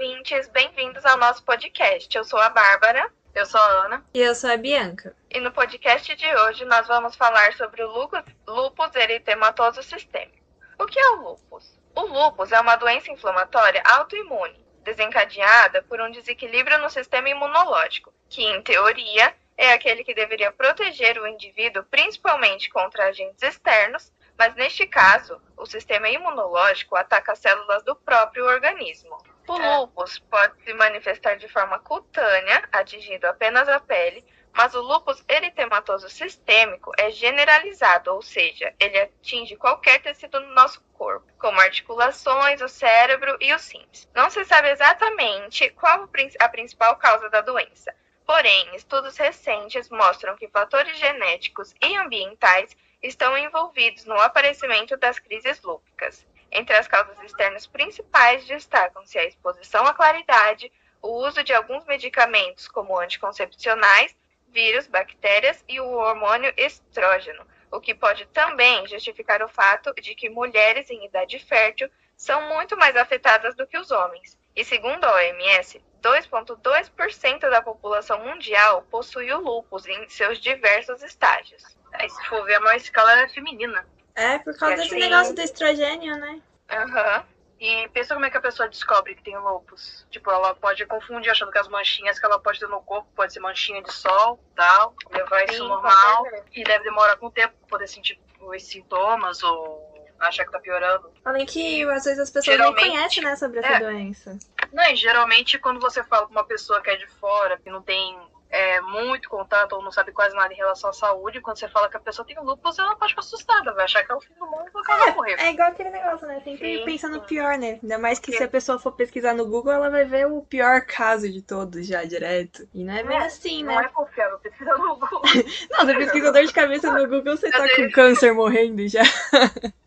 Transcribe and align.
ouvintes, 0.00 0.48
bem-vindos 0.48 1.04
ao 1.04 1.18
nosso 1.18 1.44
podcast. 1.44 2.16
Eu 2.16 2.24
sou 2.24 2.38
a 2.38 2.48
Bárbara. 2.48 3.12
Eu 3.34 3.44
sou 3.44 3.60
a 3.60 3.84
Ana. 3.84 4.04
E 4.14 4.20
eu 4.22 4.34
sou 4.34 4.50
a 4.50 4.56
Bianca. 4.56 5.14
E 5.30 5.38
no 5.40 5.52
podcast 5.52 6.16
de 6.16 6.26
hoje 6.36 6.64
nós 6.64 6.86
vamos 6.86 7.14
falar 7.16 7.52
sobre 7.52 7.82
o 7.82 7.92
lupus, 7.92 8.22
lupus 8.48 8.94
eritematoso 8.94 9.82
sistêmico. 9.82 10.38
O 10.78 10.86
que 10.86 10.98
é 10.98 11.10
o 11.10 11.16
lupus? 11.16 11.78
O 11.94 12.00
lupus 12.00 12.50
é 12.50 12.58
uma 12.58 12.76
doença 12.76 13.12
inflamatória 13.12 13.82
autoimune, 13.84 14.64
desencadeada 14.82 15.82
por 15.82 16.00
um 16.00 16.10
desequilíbrio 16.10 16.78
no 16.78 16.88
sistema 16.88 17.28
imunológico, 17.28 18.10
que, 18.30 18.42
em 18.42 18.62
teoria, 18.62 19.34
é 19.54 19.74
aquele 19.74 20.02
que 20.02 20.14
deveria 20.14 20.50
proteger 20.50 21.20
o 21.20 21.26
indivíduo 21.26 21.84
principalmente 21.90 22.70
contra 22.70 23.08
agentes 23.08 23.42
externos, 23.42 24.10
mas 24.40 24.54
neste 24.54 24.86
caso, 24.86 25.38
o 25.54 25.66
sistema 25.66 26.08
imunológico 26.08 26.96
ataca 26.96 27.32
as 27.32 27.38
células 27.40 27.82
do 27.82 27.94
próprio 27.94 28.46
organismo. 28.46 29.18
O 29.46 29.58
lúpus 29.58 30.18
pode 30.18 30.54
se 30.64 30.72
manifestar 30.72 31.34
de 31.34 31.46
forma 31.46 31.78
cutânea, 31.80 32.66
atingindo 32.72 33.26
apenas 33.26 33.68
a 33.68 33.78
pele, 33.78 34.24
mas 34.54 34.74
o 34.74 34.80
lúpus 34.80 35.22
eritematoso 35.28 36.08
sistêmico 36.08 36.90
é 36.96 37.10
generalizado, 37.10 38.14
ou 38.14 38.22
seja, 38.22 38.72
ele 38.80 38.98
atinge 39.00 39.56
qualquer 39.56 40.00
tecido 40.00 40.40
no 40.40 40.54
nosso 40.54 40.80
corpo, 40.94 41.30
como 41.38 41.60
articulações, 41.60 42.62
o 42.62 42.68
cérebro 42.68 43.36
e 43.42 43.52
os 43.52 43.70
rins. 43.70 44.08
Não 44.14 44.30
se 44.30 44.42
sabe 44.46 44.70
exatamente 44.70 45.68
qual 45.72 46.08
a 46.38 46.48
principal 46.48 46.96
causa 46.96 47.28
da 47.28 47.42
doença, 47.42 47.94
porém, 48.26 48.74
estudos 48.74 49.18
recentes 49.18 49.90
mostram 49.90 50.34
que 50.34 50.48
fatores 50.48 50.96
genéticos 50.96 51.74
e 51.82 51.94
ambientais 51.98 52.74
estão 53.02 53.36
envolvidos 53.36 54.04
no 54.04 54.20
aparecimento 54.20 54.96
das 54.96 55.18
crises 55.18 55.62
lúpicas. 55.62 56.26
Entre 56.52 56.76
as 56.76 56.88
causas 56.88 57.18
externas 57.22 57.66
principais 57.66 58.46
destacam-se 58.46 59.18
a 59.18 59.24
exposição 59.24 59.86
à 59.86 59.94
claridade, 59.94 60.70
o 61.00 61.08
uso 61.26 61.42
de 61.42 61.54
alguns 61.54 61.84
medicamentos 61.84 62.68
como 62.68 62.98
anticoncepcionais, 62.98 64.14
vírus, 64.48 64.86
bactérias 64.86 65.64
e 65.68 65.80
o 65.80 65.86
hormônio 65.86 66.52
estrógeno, 66.56 67.46
o 67.70 67.80
que 67.80 67.94
pode 67.94 68.26
também 68.26 68.86
justificar 68.88 69.42
o 69.42 69.48
fato 69.48 69.94
de 69.94 70.14
que 70.14 70.28
mulheres 70.28 70.90
em 70.90 71.06
idade 71.06 71.38
fértil 71.38 71.88
são 72.16 72.48
muito 72.48 72.76
mais 72.76 72.96
afetadas 72.96 73.54
do 73.54 73.66
que 73.66 73.78
os 73.78 73.90
homens. 73.90 74.38
E 74.54 74.64
segundo 74.64 75.04
a 75.04 75.14
OMS, 75.14 75.80
2,2% 76.02 77.48
da 77.48 77.62
população 77.62 78.18
mundial 78.24 78.82
possui 78.90 79.32
o 79.32 79.38
lúpus 79.38 79.86
em 79.86 80.08
seus 80.08 80.38
diversos 80.38 81.02
estágios. 81.02 81.79
Aí, 81.92 82.08
se 82.08 82.26
for 82.26 82.44
ver, 82.44 82.54
a 82.54 82.60
maior 82.60 82.76
escala 82.76 83.20
é 83.20 83.28
feminina. 83.28 83.86
É, 84.14 84.38
por 84.38 84.56
causa 84.56 84.76
desse 84.76 84.96
negócio 84.96 85.34
do 85.34 85.40
estrogênio, 85.40 86.16
né? 86.16 86.40
Aham. 86.70 87.18
Uhum. 87.18 87.40
E 87.60 87.88
pensa 87.88 88.14
como 88.14 88.24
é 88.24 88.30
que 88.30 88.38
a 88.38 88.40
pessoa 88.40 88.70
descobre 88.70 89.14
que 89.14 89.22
tem 89.22 89.36
lupus. 89.36 90.06
Tipo, 90.10 90.30
ela 90.30 90.54
pode 90.54 90.84
confundir 90.86 91.30
achando 91.30 91.52
que 91.52 91.58
as 91.58 91.68
manchinhas 91.68 92.18
que 92.18 92.24
ela 92.24 92.38
pode 92.38 92.58
ter 92.58 92.66
no 92.66 92.80
corpo 92.80 93.06
pode 93.14 93.34
ser 93.34 93.40
manchinha 93.40 93.82
de 93.82 93.92
sol, 93.92 94.42
tal, 94.56 94.94
levar 95.10 95.44
isso 95.44 95.68
normal. 95.68 96.24
E 96.54 96.64
deve 96.64 96.84
demorar 96.84 97.18
com 97.18 97.26
o 97.26 97.30
tempo 97.30 97.54
pra 97.58 97.68
poder 97.68 97.86
sentir 97.86 98.18
os 98.40 98.62
sintomas 98.62 99.42
ou 99.42 99.90
achar 100.18 100.46
que 100.46 100.52
tá 100.52 100.58
piorando. 100.58 101.12
Além 101.22 101.44
que 101.44 101.82
às 101.90 102.04
vezes 102.04 102.18
as 102.18 102.30
pessoas 102.30 102.58
não 102.58 102.74
conhecem, 102.74 103.22
né, 103.22 103.36
sobre 103.36 103.58
essa 103.58 103.74
é. 103.74 103.80
doença. 103.80 104.38
Não, 104.72 104.84
e 104.84 104.96
geralmente 104.96 105.58
quando 105.58 105.80
você 105.80 106.02
fala 106.04 106.26
com 106.26 106.32
uma 106.32 106.44
pessoa 106.44 106.80
que 106.80 106.88
é 106.88 106.96
de 106.96 107.06
fora, 107.06 107.58
que 107.58 107.68
não 107.68 107.82
tem 107.82 108.18
é, 108.50 108.80
muito 108.80 109.28
contato 109.28 109.74
ou 109.74 109.82
não 109.82 109.92
sabe 109.92 110.10
quase 110.10 110.34
nada 110.34 110.52
em 110.52 110.56
relação 110.56 110.90
à 110.90 110.92
saúde, 110.92 111.40
quando 111.40 111.58
você 111.58 111.68
fala 111.68 111.88
que 111.88 111.96
a 111.96 112.00
pessoa 112.00 112.26
tem 112.26 112.36
lúpus, 112.40 112.78
ela 112.78 112.96
pode 112.96 113.12
ficar 113.12 113.20
assustada, 113.20 113.72
vai 113.72 113.84
achar 113.84 114.04
que 114.04 114.10
é 114.10 114.14
o 114.14 114.20
fim 114.20 114.34
do 114.34 114.44
mundo 114.44 114.70
e 114.74 114.90
ela 114.90 115.08
é, 115.08 115.14
morrer. 115.14 115.36
É 115.38 115.50
igual 115.50 115.68
aquele 115.68 115.90
negócio, 115.90 116.26
né? 116.26 116.40
Sempre 116.42 116.78
sim, 116.78 116.84
pensa 116.84 117.08
no 117.08 117.20
pior, 117.20 117.56
né? 117.56 117.78
Ainda 117.80 117.98
mais 117.98 118.18
que 118.18 118.32
sim. 118.32 118.38
se 118.38 118.44
a 118.44 118.48
pessoa 118.48 118.78
for 118.78 118.92
pesquisar 118.92 119.34
no 119.34 119.46
Google, 119.46 119.72
ela 119.72 119.88
vai 119.88 120.04
ver 120.04 120.26
o 120.26 120.42
pior 120.42 120.80
caso 120.82 121.30
de 121.30 121.40
todos 121.42 121.86
já 121.86 122.02
direto. 122.04 122.68
E 122.74 122.82
não 122.82 122.94
é 122.94 123.04
bem 123.04 123.16
é, 123.16 123.24
assim, 123.24 123.62
né? 123.62 123.72
Não 123.72 123.80
é 123.80 123.88
confiável 123.88 124.38
pesquisar 124.40 124.76
no 124.76 124.96
Google. 124.96 125.22
não, 125.70 125.86
você 125.86 125.94
pesquisa 125.94 126.32
dor 126.32 126.44
de 126.44 126.52
cabeça 126.52 126.92
no 126.92 127.08
Google, 127.08 127.36
você 127.36 127.50
tá 127.50 127.64
com 127.76 127.90
câncer 127.92 128.34
morrendo 128.34 128.86
já. 128.88 129.02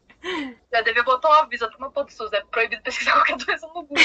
Já 0.72 0.82
devia 0.82 1.04
botar 1.04 1.30
um 1.30 1.34
aviso, 1.34 1.70
uma 1.78 1.92
ponto 1.92 2.14
SUS, 2.14 2.32
é 2.32 2.42
proibido 2.50 2.82
pesquisar 2.82 3.12
qualquer 3.28 3.36
doença 3.36 3.68
no 3.68 3.74
Google. 3.74 3.98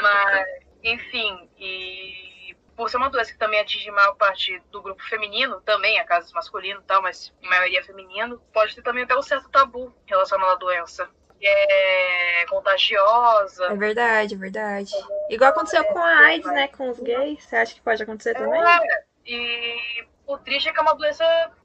Mas, 0.00 0.46
enfim, 0.82 1.50
e 1.58 2.31
por 2.76 2.88
ser 2.90 2.96
uma 2.96 3.10
doença 3.10 3.32
que 3.32 3.38
também 3.38 3.60
atinge 3.60 3.88
a 3.88 3.92
maior 3.92 4.14
parte 4.14 4.60
do 4.70 4.82
grupo 4.82 5.02
feminino, 5.04 5.60
também 5.60 5.98
há 5.98 6.04
casos 6.04 6.32
masculinos 6.32 6.82
e 6.82 6.86
tal, 6.86 7.02
mas 7.02 7.32
a 7.42 7.48
maioria 7.48 7.80
é 7.80 7.82
feminino, 7.82 8.40
pode 8.52 8.74
ter 8.74 8.82
também 8.82 9.04
até 9.04 9.16
um 9.16 9.22
certo 9.22 9.48
tabu 9.50 9.94
relacionado 10.06 10.50
à 10.50 10.54
doença. 10.56 11.08
É 11.44 12.46
contagiosa. 12.48 13.64
É 13.64 13.74
verdade, 13.74 14.34
é 14.34 14.38
verdade. 14.38 14.92
Igual 15.28 15.50
aconteceu 15.50 15.84
com 15.86 15.98
a 15.98 16.18
AIDS, 16.26 16.46
né? 16.52 16.68
Com 16.68 16.88
os 16.88 17.00
gays. 17.00 17.42
Você 17.42 17.56
acha 17.56 17.74
que 17.74 17.80
pode 17.80 18.00
acontecer 18.00 18.34
também? 18.34 18.62
É, 18.62 19.04
e 19.26 20.06
o 20.24 20.38
triste 20.38 20.68
é 20.68 20.72
que 20.72 20.78
é 20.78 20.82
uma 20.82 20.94
doença 20.94 21.24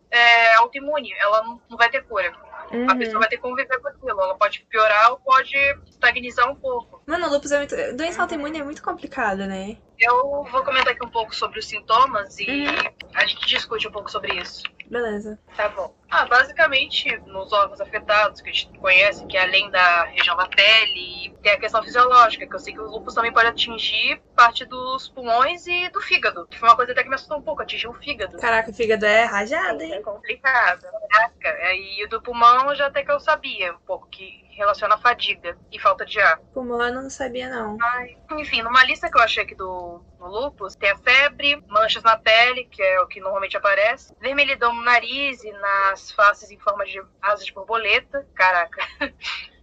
é, 0.10 0.56
autoimune. 0.56 1.14
Ela 1.20 1.44
não 1.44 1.78
vai 1.78 1.92
ter 1.92 2.04
cura. 2.06 2.34
Uhum. 2.72 2.90
A 2.90 2.96
pessoa 2.96 3.20
vai 3.20 3.30
ter 3.30 3.38
que 3.38 3.42
conviver 3.42 3.80
com 3.80 3.88
aquilo. 3.88 4.22
Ela 4.22 4.36
pode 4.36 4.66
piorar 4.70 5.12
ou 5.12 5.20
pode 5.20 5.56
estagnizar 5.90 6.50
um 6.52 6.56
pouco. 6.56 7.02
Mano, 7.06 7.30
lupus 7.30 7.52
é 7.52 7.58
muito. 7.58 7.76
Doença 7.96 8.22
autoimune 8.22 8.60
é 8.60 8.64
muito 8.64 8.84
complicada, 8.84 9.48
né? 9.48 9.78
Eu 10.00 10.44
vou 10.44 10.64
comentar 10.64 10.94
aqui 10.94 11.06
um 11.06 11.10
pouco 11.10 11.36
sobre 11.36 11.60
os 11.60 11.66
sintomas 11.66 12.38
e 12.40 12.68
uhum. 12.68 13.10
a 13.16 13.26
gente 13.26 13.46
discute 13.48 13.88
um 13.88 13.92
pouco 13.92 14.12
sobre 14.12 14.34
isso. 14.40 14.64
Beleza. 14.90 15.38
Tá 15.56 15.68
bom. 15.70 15.94
Ah, 16.10 16.26
basicamente, 16.26 17.16
nos 17.26 17.52
órgãos 17.52 17.82
afetados 17.82 18.40
que 18.40 18.50
a 18.50 18.54
gente 18.54 18.80
conhece, 18.80 19.26
que 19.26 19.36
é 19.36 19.42
além 19.42 19.70
da 19.70 20.06
região 20.06 20.36
da 20.38 20.48
pele, 20.48 21.36
tem 21.44 21.52
a 21.52 21.60
questão 21.60 21.84
fisiológica, 21.84 22.48
que 22.48 22.56
eu 22.56 22.60
sei 22.60 22.74
que 22.74 22.80
o 22.80 22.90
lúpus 22.90 23.14
também 23.14 23.34
pode 23.34 23.48
atingir 23.48 24.22
parte 24.34 24.64
dos 24.66 25.10
pulmões 25.10 25.68
e 25.68 25.90
do 25.90 26.00
fígado, 26.00 26.48
que 26.48 26.58
foi 26.58 26.70
uma 26.70 26.76
coisa 26.76 26.94
até 26.94 27.04
que 27.04 27.10
me 27.10 27.16
assustou 27.16 27.38
um 27.38 27.42
pouco, 27.42 27.62
atingir 27.62 27.90
o 27.90 27.94
fígado. 27.94 28.38
Caraca, 28.38 28.72
o 28.72 28.74
fígado 28.74 29.06
é 29.06 29.26
rajado, 29.26 29.82
hein? 29.82 29.94
É 29.94 30.02
complicado. 30.02 30.88
Caraca, 31.10 31.50
aí 31.50 32.04
o 32.06 32.10
do 32.10 32.22
pulmão 32.22 32.74
já 32.74 32.88
até 32.88 33.04
que 33.04 33.12
eu 33.12 33.20
sabia 33.20 33.74
um 33.74 33.80
pouco, 33.80 34.08
que 34.08 34.47
relaciona 34.58 34.96
a 34.96 34.98
fadiga 34.98 35.56
e 35.72 35.80
falta 35.80 36.04
de 36.06 36.20
ar. 36.20 36.40
Pulmão 36.54 36.82
eu 36.82 36.94
não 36.94 37.10
sabia, 37.10 37.48
não. 37.48 37.78
Ai, 37.80 38.18
enfim, 38.32 38.64
numa 38.64 38.84
lista 38.84 39.10
que 39.10 39.18
eu 39.18 39.22
achei 39.22 39.44
aqui 39.44 39.54
do 39.54 40.02
no 40.20 40.28
lúpus, 40.28 40.76
tem 40.76 40.90
a 40.90 40.98
febre, 40.98 41.64
manchas 41.68 42.02
na 42.02 42.18
pele, 42.18 42.66
que 42.66 42.82
é 42.82 43.00
o 43.02 43.08
que 43.08 43.20
normalmente 43.20 43.56
aparece, 43.56 44.16
vermelhidão 44.20 44.74
no 44.74 44.82
nariz 44.82 45.44
e 45.44 45.52
nas 45.52 46.12
faces 46.12 46.50
em 46.50 46.58
forma 46.58 46.86
de 46.86 47.00
asas 47.22 47.46
de 47.46 47.54
borboleta. 47.54 48.28
Caraca. 48.34 48.82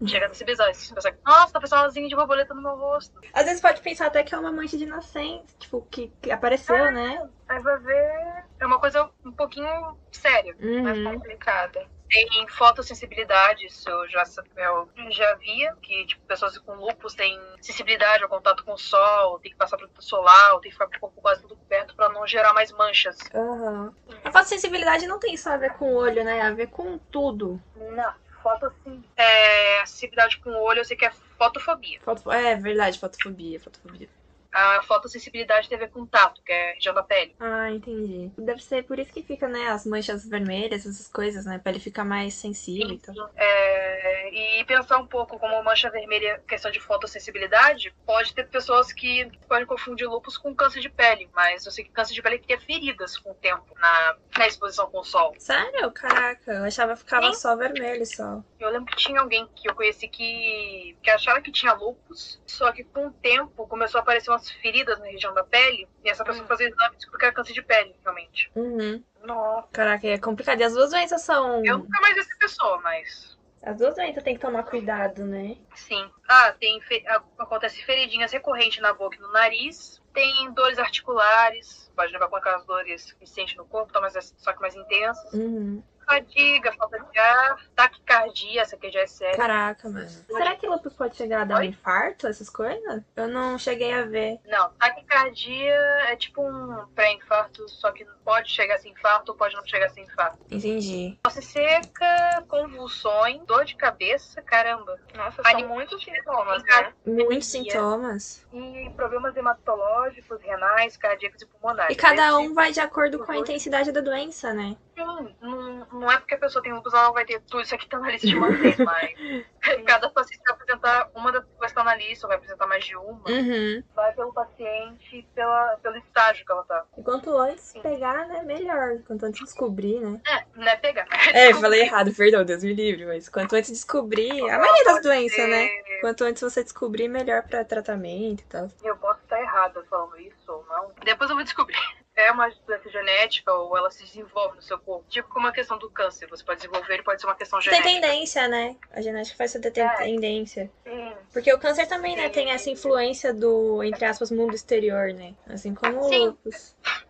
Chega 0.07 0.27
a 0.27 0.35
ser 0.35 0.45
bizarro. 0.45 0.71
Pensa, 0.71 1.19
nossa, 1.27 1.53
tá 1.53 1.61
pensando 1.61 1.87
asinha 1.87 2.09
de 2.09 2.15
borboleta 2.15 2.55
no 2.55 2.63
meu 2.63 2.77
rosto. 2.77 3.21
Às 3.33 3.47
vezes 3.47 3.61
pode 3.61 3.81
pensar 3.81 4.07
até 4.07 4.23
que 4.23 4.35
é 4.35 4.39
uma 4.39 4.53
mancha 4.53 4.77
de 4.77 4.87
nascença, 4.87 5.57
tipo, 5.59 5.87
que, 5.91 6.13
que 6.23 6.31
apareceu, 6.31 6.77
é, 6.77 6.91
né? 6.93 7.29
Aí 7.49 7.61
vai 7.61 7.79
ver. 7.79 8.45
É 8.61 8.67
uma 8.67 8.79
coisa 8.79 9.11
um 9.25 9.33
pouquinho 9.33 9.97
séria, 10.13 10.55
uhum. 10.61 10.83
mais 10.85 11.03
complicada 11.03 11.94
tem 12.15 12.47
fotossensibilidade, 12.49 13.67
isso 13.67 13.89
eu 13.91 14.09
já, 14.09 14.23
eu 14.57 15.11
já 15.11 15.35
via, 15.35 15.75
que 15.83 16.07
tipo, 16.07 16.25
pessoas 16.27 16.57
com 16.59 16.75
lupus 16.75 17.15
têm 17.15 17.41
sensibilidade 17.61 18.23
ao 18.23 18.29
contato 18.29 18.65
com 18.65 18.75
o 18.75 18.79
sol, 18.79 19.41
tem 19.41 19.51
que 19.51 19.59
passar 19.59 19.77
protetor 19.77 20.03
solar, 20.03 20.53
tem 20.61 20.71
que 20.71 20.73
ficar 20.73 20.87
com 20.87 20.97
o 20.97 21.01
corpo 21.01 21.21
quase 21.21 21.43
tudo 21.43 21.57
coberto 21.57 21.95
para 21.97 22.09
não 22.11 22.25
gerar 22.27 22.53
mais 22.53 22.71
manchas. 22.71 23.19
Uhum. 23.35 23.93
A 24.23 24.31
fotossensibilidade 24.31 25.09
não 25.09 25.19
tem 25.19 25.37
só 25.37 25.51
a 25.51 25.57
ver 25.57 25.73
com 25.73 25.93
o 25.93 25.97
olho, 25.97 26.23
né? 26.23 26.41
A 26.43 26.53
ver 26.53 26.69
com 26.69 26.99
tudo. 26.99 27.61
Não, 27.75 28.15
foto 28.43 28.73
sim. 28.85 29.03
É, 29.17 29.85
sensibilidade 29.85 30.39
com 30.39 30.51
o 30.51 30.63
olho, 30.63 30.81
eu 30.81 30.85
sei 30.85 30.97
que 30.97 31.07
é 31.07 31.11
fotofobia. 31.37 32.01
Foto... 32.01 32.31
É 32.31 32.55
verdade, 32.55 33.01
fotofobia, 33.01 33.59
fotofobia 33.59 34.09
a 34.55 34.83
fotossensibilidade 34.83 35.69
tem 35.69 35.77
a 35.77 35.81
ver 35.81 35.91
com 35.91 36.07
tato, 36.07 36.41
que 36.43 36.53
é 36.53 36.71
a 36.71 36.75
região 36.75 36.95
da 36.95 37.03
pele. 37.03 37.35
Ah, 37.41 37.71
entendi. 37.71 38.31
Deve 38.39 38.63
ser 38.63 38.85
por 38.85 38.99
isso 38.99 39.13
que 39.13 39.23
fica, 39.23 39.49
né, 39.49 39.69
as 39.69 39.85
manchas 39.85 40.27
vermelhas, 40.27 40.87
essas 40.87 41.09
coisas, 41.09 41.45
né? 41.45 41.57
A 41.57 41.59
pele 41.59 41.81
fica 41.81 42.05
mais 42.05 42.35
sensível. 42.35 42.89
Sim, 42.89 42.95
então. 42.95 43.31
é, 43.37 44.61
e 44.61 44.65
pensar 44.65 44.99
um 44.99 45.07
pouco 45.07 45.39
como 45.39 45.63
mancha 45.63 45.91
vermelha, 45.91 46.41
questão 46.47 46.71
de 46.71 46.79
fotossensibilidade, 46.79 47.93
pode 48.07 48.33
ter 48.33 48.49
pessoas 48.49 48.93
que 48.93 49.29
podem 49.49 49.67
confundir 49.67 50.09
lupus 50.09 50.39
com 50.39 50.55
câncer 50.55 50.81
de 50.81 50.89
pele, 50.89 51.29
mas 51.35 51.67
eu 51.67 51.73
sei 51.73 51.85
que 51.85 51.91
câncer 51.91 52.15
de 52.15 52.23
pele 52.23 52.39
cria 52.39 52.61
feridas 52.61 53.19
com 53.19 53.33
o 53.33 53.35
tempo 53.35 53.65
na, 53.77 54.17
na 54.39 54.47
exposição 54.47 54.89
com 54.89 55.01
o 55.01 55.05
sol. 55.05 55.35
Sério? 55.39 55.91
Caraca, 55.93 56.53
eu 56.53 56.65
achava 56.65 56.95
que 56.95 57.01
ficava 57.01 57.33
Sim. 57.33 57.41
só 57.41 57.57
vermelho 57.57 58.07
só. 58.07 58.43
Eu 58.61 58.71
lembro 58.71 58.87
que 58.87 58.97
tinha 58.97 59.21
alguém 59.21 59.49
que 59.55 59.69
eu 59.69 59.75
conheci 59.75 60.09
que, 60.09 60.97
que 61.03 61.11
achava 61.11 61.41
que 61.41 61.51
tinha 61.51 61.73
lupus, 61.73 62.41
só 62.47 62.71
que 62.73 62.85
com 62.85 63.09
o 63.09 63.13
tempo 63.13 63.67
começou 63.67 63.99
a 63.99 64.03
aparecer 64.03 64.31
umas 64.45 64.51
feridas 64.51 64.99
na 64.99 65.07
região 65.07 65.33
da 65.33 65.43
pele, 65.43 65.89
e 66.05 66.11
essa 66.11 66.25
pessoa 66.25 66.45
hum. 66.45 66.49
fazia 66.49 66.69
exame 66.69 66.97
e 66.97 67.19
que 67.19 67.25
era 67.25 67.33
câncer 67.33 67.53
de 67.53 67.63
pele, 67.63 67.95
realmente. 68.03 68.51
Uhum. 68.55 69.03
Nossa. 69.23 69.69
Caraca, 69.73 70.07
é 70.07 70.19
complicado. 70.19 70.61
E 70.61 70.65
as 70.65 70.75
duas 70.75 70.91
doenças 70.91 71.23
são. 71.23 71.65
Eu 71.65 71.79
nunca 71.79 72.01
mais 72.01 72.15
vi 72.15 72.21
essa 72.21 72.37
pessoa, 72.39 72.81
mas. 72.83 73.35
As 73.63 73.79
duas 73.79 73.95
doenças 73.95 74.23
tem 74.23 74.35
que 74.35 74.43
tomar 74.43 74.63
cuidado, 74.65 75.25
né? 75.25 75.57
Sim. 75.75 76.11
Ah, 76.29 76.53
tem 76.53 76.79
fe... 76.83 77.03
acontece 77.39 77.83
feridinhas 77.83 78.31
recorrentes 78.31 78.83
na 78.83 78.93
boca 78.93 79.17
e 79.17 79.21
no 79.21 79.33
nariz. 79.33 80.03
Tem 80.13 80.53
dores 80.53 80.79
articulares. 80.79 81.91
Pode 81.97 82.13
levar 82.13 82.29
com 82.29 82.37
aquelas 82.37 82.67
dores 82.67 83.13
que 83.13 83.27
sente 83.27 83.57
no 83.57 83.65
corpo, 83.65 83.91
tá 83.91 84.03
mais, 84.03 84.35
só 84.37 84.53
que 84.53 84.61
mais 84.61 84.77
intensas. 84.77 85.33
Uhum. 85.33 85.83
Fadiga, 86.05 86.73
falta 86.73 86.99
de 86.99 87.19
ar, 87.19 87.61
taquicardia, 87.75 88.63
essa 88.63 88.77
aqui 88.77 88.91
já 88.91 89.01
é 89.01 89.07
séria. 89.07 89.37
Caraca, 89.37 89.89
mano. 89.89 90.09
Será 90.09 90.55
que 90.57 90.67
lupus 90.67 90.93
pode 90.95 91.17
chegar 91.17 91.43
a 91.43 91.45
dar 91.45 91.57
Oi? 91.59 91.67
um 91.67 91.71
infarto, 91.71 92.27
essas 92.27 92.49
coisas? 92.51 93.03
Eu 93.17 93.29
não 93.29 93.59
cheguei 93.59 93.93
a 93.93 94.03
ver. 94.05 94.39
Não, 94.47 94.71
taquicardia 94.79 95.75
é 96.09 96.17
tipo 96.17 96.43
um 96.43 96.87
pré-infarto, 96.95 97.69
só 97.69 97.91
que 97.93 98.05
pode 98.25 98.51
chegar 98.51 98.75
a 98.77 98.79
ser 98.79 98.89
infarto 98.89 99.33
ou 99.33 99.39
pode 99.39 99.55
não 99.55 99.65
chegar 99.67 99.87
a 99.87 99.91
ser 99.91 100.01
infarto. 100.03 100.39
Entendi. 100.51 101.19
Tosse 101.23 101.43
seca, 101.43 102.45
convulsões, 102.49 103.41
dor 103.47 103.65
de 103.65 103.77
cabeça, 103.77 104.41
caramba. 104.43 104.99
Nossa, 105.15 105.43
são 105.43 105.51
Anim- 105.51 105.67
muitos 105.67 106.03
sintomas, 106.03 106.63
né? 106.65 106.93
Muitos 107.07 107.47
sintomas. 107.49 108.47
E 108.53 108.91
problemas 108.97 109.37
hematológicos, 109.37 110.41
renais, 110.43 110.97
cardíacos 110.97 111.43
e 111.43 111.47
pulmonares. 111.47 111.97
E 111.97 111.99
cada 111.99 112.27
Esse- 112.29 112.35
um 112.37 112.55
vai 112.55 112.73
de 112.73 112.81
acordo 112.81 113.19
com 113.25 113.33
a 113.33 113.37
intensidade 113.37 113.93
da 113.93 114.01
doença, 114.01 114.53
né? 114.53 114.77
Sim, 114.97 115.35
não, 115.41 115.74
não 115.93 116.11
é 116.11 116.19
porque 116.19 116.35
a 116.35 116.39
pessoa 116.39 116.63
tem 116.63 116.73
lupus, 116.73 116.93
ela 116.93 117.13
vai 117.13 117.25
ter 117.25 117.41
tudo 117.41 117.63
isso 117.63 117.75
aqui 117.75 117.85
que 117.85 117.91
tá 117.91 117.99
na 117.99 118.11
lista 118.11 118.27
de 118.27 118.37
uma 118.37 118.51
vez, 118.57 118.77
mas 118.79 119.13
cada 119.87 120.09
paciente 120.11 120.43
vai 120.45 120.55
apresentar 120.55 121.11
uma 121.15 121.33
das 121.33 121.45
que 121.45 121.59
vai 121.59 121.69
estar 121.69 121.85
na 121.85 121.95
lista, 121.95 122.27
ou 122.27 122.29
vai 122.29 122.37
apresentar 122.37 122.67
mais 122.67 122.85
de 122.85 122.97
uma. 122.97 123.29
Uhum. 123.29 123.83
Vai 123.95 124.13
pelo 124.15 124.33
paciente 124.33 125.27
pela, 125.35 125.77
pelo 125.83 125.97
estágio 125.97 126.45
que 126.45 126.53
ela 126.53 126.65
tá. 126.65 126.85
E 126.97 127.03
quanto 127.03 127.37
antes 127.37 127.73
pegar, 127.83 128.27
né? 128.29 128.43
Melhor. 128.43 128.99
Quanto 129.07 129.27
antes 129.27 129.45
descobrir, 129.45 130.01
né? 130.01 130.21
É, 130.27 130.45
não 130.55 130.67
é 130.67 130.77
pegar. 130.77 131.07
É, 131.33 131.51
eu 131.51 131.57
falei 131.61 131.83
errado, 131.83 132.15
perdão, 132.15 132.45
Deus 132.45 132.63
me 132.63 132.75
livre, 132.75 133.07
mas 133.07 133.29
quanto 133.29 133.55
antes 133.57 133.71
descobrir. 133.71 134.49
A 134.51 134.59
maioria 134.59 134.85
das 134.85 135.03
doenças, 135.03 135.49
né? 135.49 135.69
Quanto 136.01 136.25
antes 136.25 136.43
você 136.43 136.63
descobrir, 136.63 137.09
melhor 137.09 137.43
pra 137.43 137.65
tratamento 137.65 138.41
e 138.41 138.47
tal. 138.47 138.69
Eu 138.83 138.97
posso 138.97 139.21
estar 139.21 139.41
errada 139.41 139.83
falando 139.89 140.19
isso 140.21 140.53
ou 140.53 140.65
não. 140.69 140.93
Depois 141.05 141.31
eu 141.31 141.37
vou 141.37 141.45
descobrir. 141.45 142.04
É 142.17 142.31
uma 142.31 142.49
doença 142.67 142.89
genética 142.91 143.53
ou 143.53 143.77
ela 143.77 143.91
se 143.91 144.05
desenvolve 144.05 144.57
no 144.57 144.63
seu 144.63 144.79
corpo. 144.79 145.05
Tipo 145.09 145.29
como 145.31 145.49
a 145.49 145.53
questão 145.53 145.77
do 145.79 145.91
câncer. 145.91 146.29
Você 146.29 146.45
pode 146.45 146.61
desenvolver 146.61 146.97
e 147.01 147.03
pode 147.03 147.21
ser 147.21 147.27
uma 147.27 147.35
questão 147.35 147.59
Tem 147.59 147.73
genética. 147.73 148.01
tendência, 148.01 148.47
né? 148.49 148.77
A 148.93 149.01
genética 149.01 149.37
faz 149.37 149.53
ter 149.53 149.81
É. 149.81 149.97
tendência. 149.97 150.71
Sim. 150.85 151.13
Porque 151.33 151.53
o 151.53 151.59
câncer 151.59 151.87
também, 151.89 152.15
né, 152.15 152.29
tem 152.29 152.53
essa 152.53 152.71
influência 152.71 153.35
do, 153.35 153.83
entre 153.83 154.05
aspas, 154.05 154.31
mundo 154.31 154.55
exterior, 154.55 155.13
né? 155.13 155.35
Assim 155.49 155.75
como 155.75 155.99
o 156.01 156.09
Sim. 156.09 156.37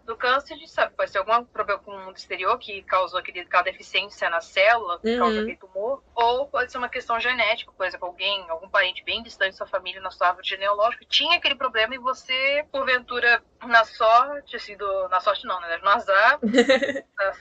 Do 0.04 0.16
câncer, 0.16 0.54
a 0.54 0.56
gente 0.56 0.70
sabe, 0.70 0.94
pode 0.94 1.10
ser 1.10 1.18
algum 1.18 1.44
problema 1.46 1.80
com 1.82 1.90
o 1.90 1.98
mundo 1.98 2.16
exterior 2.16 2.58
que 2.58 2.82
causou 2.82 3.18
aquele, 3.18 3.40
aquela 3.40 3.62
deficiência 3.62 4.28
na 4.28 4.40
célula, 4.40 5.00
que 5.00 5.08
Uhum. 5.12 5.18
causou 5.18 5.40
aquele 5.40 5.56
tumor. 5.56 6.02
Ou 6.14 6.46
pode 6.48 6.70
ser 6.70 6.78
uma 6.78 6.90
questão 6.90 7.18
genética, 7.18 7.72
por 7.72 7.86
exemplo, 7.86 8.06
alguém, 8.08 8.44
algum 8.50 8.68
parente 8.68 9.02
bem 9.04 9.22
distante 9.22 9.52
da 9.52 9.56
sua 9.58 9.66
família, 9.66 10.00
na 10.02 10.10
sua 10.10 10.28
árvore 10.28 10.46
genealógica, 10.46 11.06
tinha 11.08 11.38
aquele 11.38 11.54
problema 11.54 11.94
e 11.94 11.98
você, 11.98 12.66
porventura, 12.70 13.42
na 13.62 13.84
sorte, 13.84 14.56
assim, 14.56 14.76
do, 14.76 15.08
na 15.08 15.20
sorte 15.20 15.46
não, 15.46 15.58
né? 15.60 15.78
No 15.78 15.88
azar 15.88 16.38
da, 17.16 17.32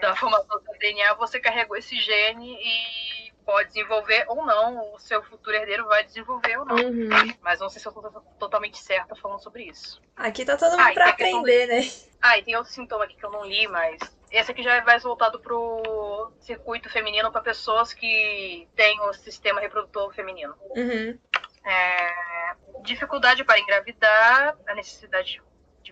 da 0.00 0.16
formação 0.16 0.58
do 0.60 0.78
DNA, 0.78 1.14
você 1.14 1.40
carregou 1.40 1.76
esse 1.76 1.98
gene 2.00 2.56
e 2.60 3.29
pode 3.44 3.68
desenvolver 3.68 4.24
ou 4.28 4.44
não, 4.44 4.94
o 4.94 4.98
seu 4.98 5.22
futuro 5.22 5.56
herdeiro 5.56 5.86
vai 5.86 6.04
desenvolver 6.04 6.58
ou 6.58 6.64
não. 6.64 6.76
Uhum. 6.76 7.08
Mas 7.40 7.60
não 7.60 7.68
sei 7.68 7.80
se 7.80 7.88
eu 7.88 7.92
tô 7.92 8.02
totalmente 8.38 8.78
certa 8.78 9.14
falando 9.16 9.42
sobre 9.42 9.64
isso. 9.64 10.00
Aqui 10.16 10.44
tá 10.44 10.56
todo 10.56 10.72
mundo 10.72 10.80
Ah, 10.80 10.92
pra 10.92 11.04
tem 11.04 11.12
a 11.12 11.16
questão 11.16 11.40
aprender, 11.40 11.66
né? 11.66 11.90
Ah, 12.22 12.38
e 12.38 12.42
tem 12.42 12.56
outro 12.56 12.72
sintoma 12.72 13.04
aqui 13.04 13.16
que 13.16 13.24
eu 13.24 13.30
não 13.30 13.44
li, 13.44 13.66
mas 13.68 13.98
esse 14.30 14.50
aqui 14.50 14.62
já 14.62 14.76
é 14.76 14.82
mais 14.82 15.02
voltado 15.02 15.40
pro 15.40 16.32
circuito 16.40 16.88
feminino 16.88 17.32
para 17.32 17.40
pessoas 17.40 17.92
que 17.92 18.68
têm 18.76 19.00
o 19.00 19.12
sistema 19.14 19.60
reprodutor 19.60 20.12
feminino. 20.14 20.54
Uhum. 20.76 21.18
É, 21.64 22.54
dificuldade 22.82 23.44
para 23.44 23.58
engravidar, 23.58 24.56
a 24.66 24.74
necessidade 24.74 25.42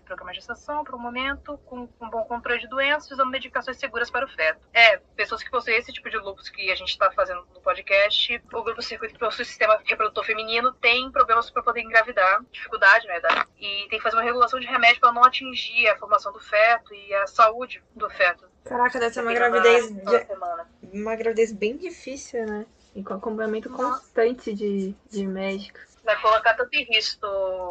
programa 0.09 0.33
de 0.33 0.39
gestação 0.39 0.83
para 0.83 0.97
o 0.97 0.99
momento, 0.99 1.59
com, 1.67 1.87
com 1.87 2.11
bom 2.11 2.25
controle 2.25 2.59
de 2.59 2.69
doenças, 2.69 3.11
usando 3.11 3.31
medicações 3.31 3.77
seguras 3.77 4.11
para 4.11 4.25
o 4.25 4.29
feto. 4.29 4.61
É, 4.73 4.97
pessoas 5.15 5.43
que 5.43 5.51
possuem 5.51 5.77
esse 5.77 5.93
tipo 5.93 6.09
de 6.11 6.17
lúpus 6.17 6.49
que 6.49 6.71
a 6.71 6.75
gente 6.75 6.89
está 6.89 7.11
fazendo 7.13 7.47
no 7.55 7.61
podcast, 7.61 8.43
o 8.53 8.63
grupo 8.63 8.83
circuito 8.83 9.15
que 9.15 9.21
possui 9.21 9.45
sistema 9.45 9.79
reprodutor 9.85 10.25
feminino 10.25 10.73
tem 10.73 11.11
problemas 11.11 11.51
para 11.51 11.63
poder 11.63 11.83
engravidar, 11.83 12.43
dificuldade, 12.51 13.07
verdade, 13.07 13.47
e 13.59 13.87
tem 13.89 13.99
que 13.99 14.03
fazer 14.03 14.17
uma 14.17 14.23
regulação 14.23 14.59
de 14.59 14.67
remédio 14.67 15.01
para 15.01 15.13
não 15.13 15.25
atingir 15.25 15.89
a 15.89 15.97
formação 15.97 16.33
do 16.33 16.41
feto 16.41 16.95
e 16.95 17.15
a 17.15 17.27
saúde 17.27 17.83
do 17.95 18.09
feto. 18.11 18.49
Caraca, 18.65 18.99
deve 18.99 19.15
ser 19.15 19.23
uma 19.23 19.33
gravidez, 19.33 19.87
semana. 20.27 20.69
uma 20.83 21.17
gravidez 21.17 21.53
bem 21.53 21.77
difícil, 21.77 22.45
né? 22.47 22.67
E 22.99 23.05
com 23.05 23.15
acompanhamento 23.15 23.71
constante 23.71 24.53
de, 24.53 24.93
de 25.09 25.25
médico. 25.25 25.79
Vai 26.05 26.21
colocar 26.21 26.55
tanto 26.55 26.75
em 26.75 26.83
risco 26.85 27.27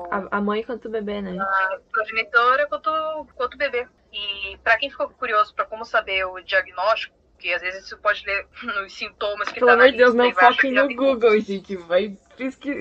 A, 0.09 0.37
a 0.37 0.41
mãe 0.41 0.63
quanto 0.63 0.87
o 0.87 0.91
bebê, 0.91 1.21
né? 1.21 1.37
a 1.37 1.79
progenitora 1.91 2.65
quanto, 2.67 3.27
quanto 3.35 3.55
o 3.55 3.57
bebê. 3.57 3.85
E 4.13 4.57
para 4.63 4.77
quem 4.77 4.89
ficou 4.89 5.09
curioso 5.09 5.53
para 5.53 5.65
como 5.65 5.83
saber 5.83 6.23
o 6.25 6.39
diagnóstico, 6.39 7.13
porque 7.33 7.49
às 7.49 7.61
vezes 7.61 7.89
você 7.89 7.97
pode 7.97 8.25
ler 8.25 8.47
nos 8.63 8.93
sintomas 8.93 9.49
que 9.49 9.59
Pelo 9.59 9.67
tá 9.67 9.73
amor 9.73 9.91
de 9.91 9.97
Deus, 9.97 10.13
não 10.13 10.31
foquem 10.31 10.71
no 10.71 10.87
Google, 10.95 11.37
gente. 11.41 11.75
Vai, 11.75 12.17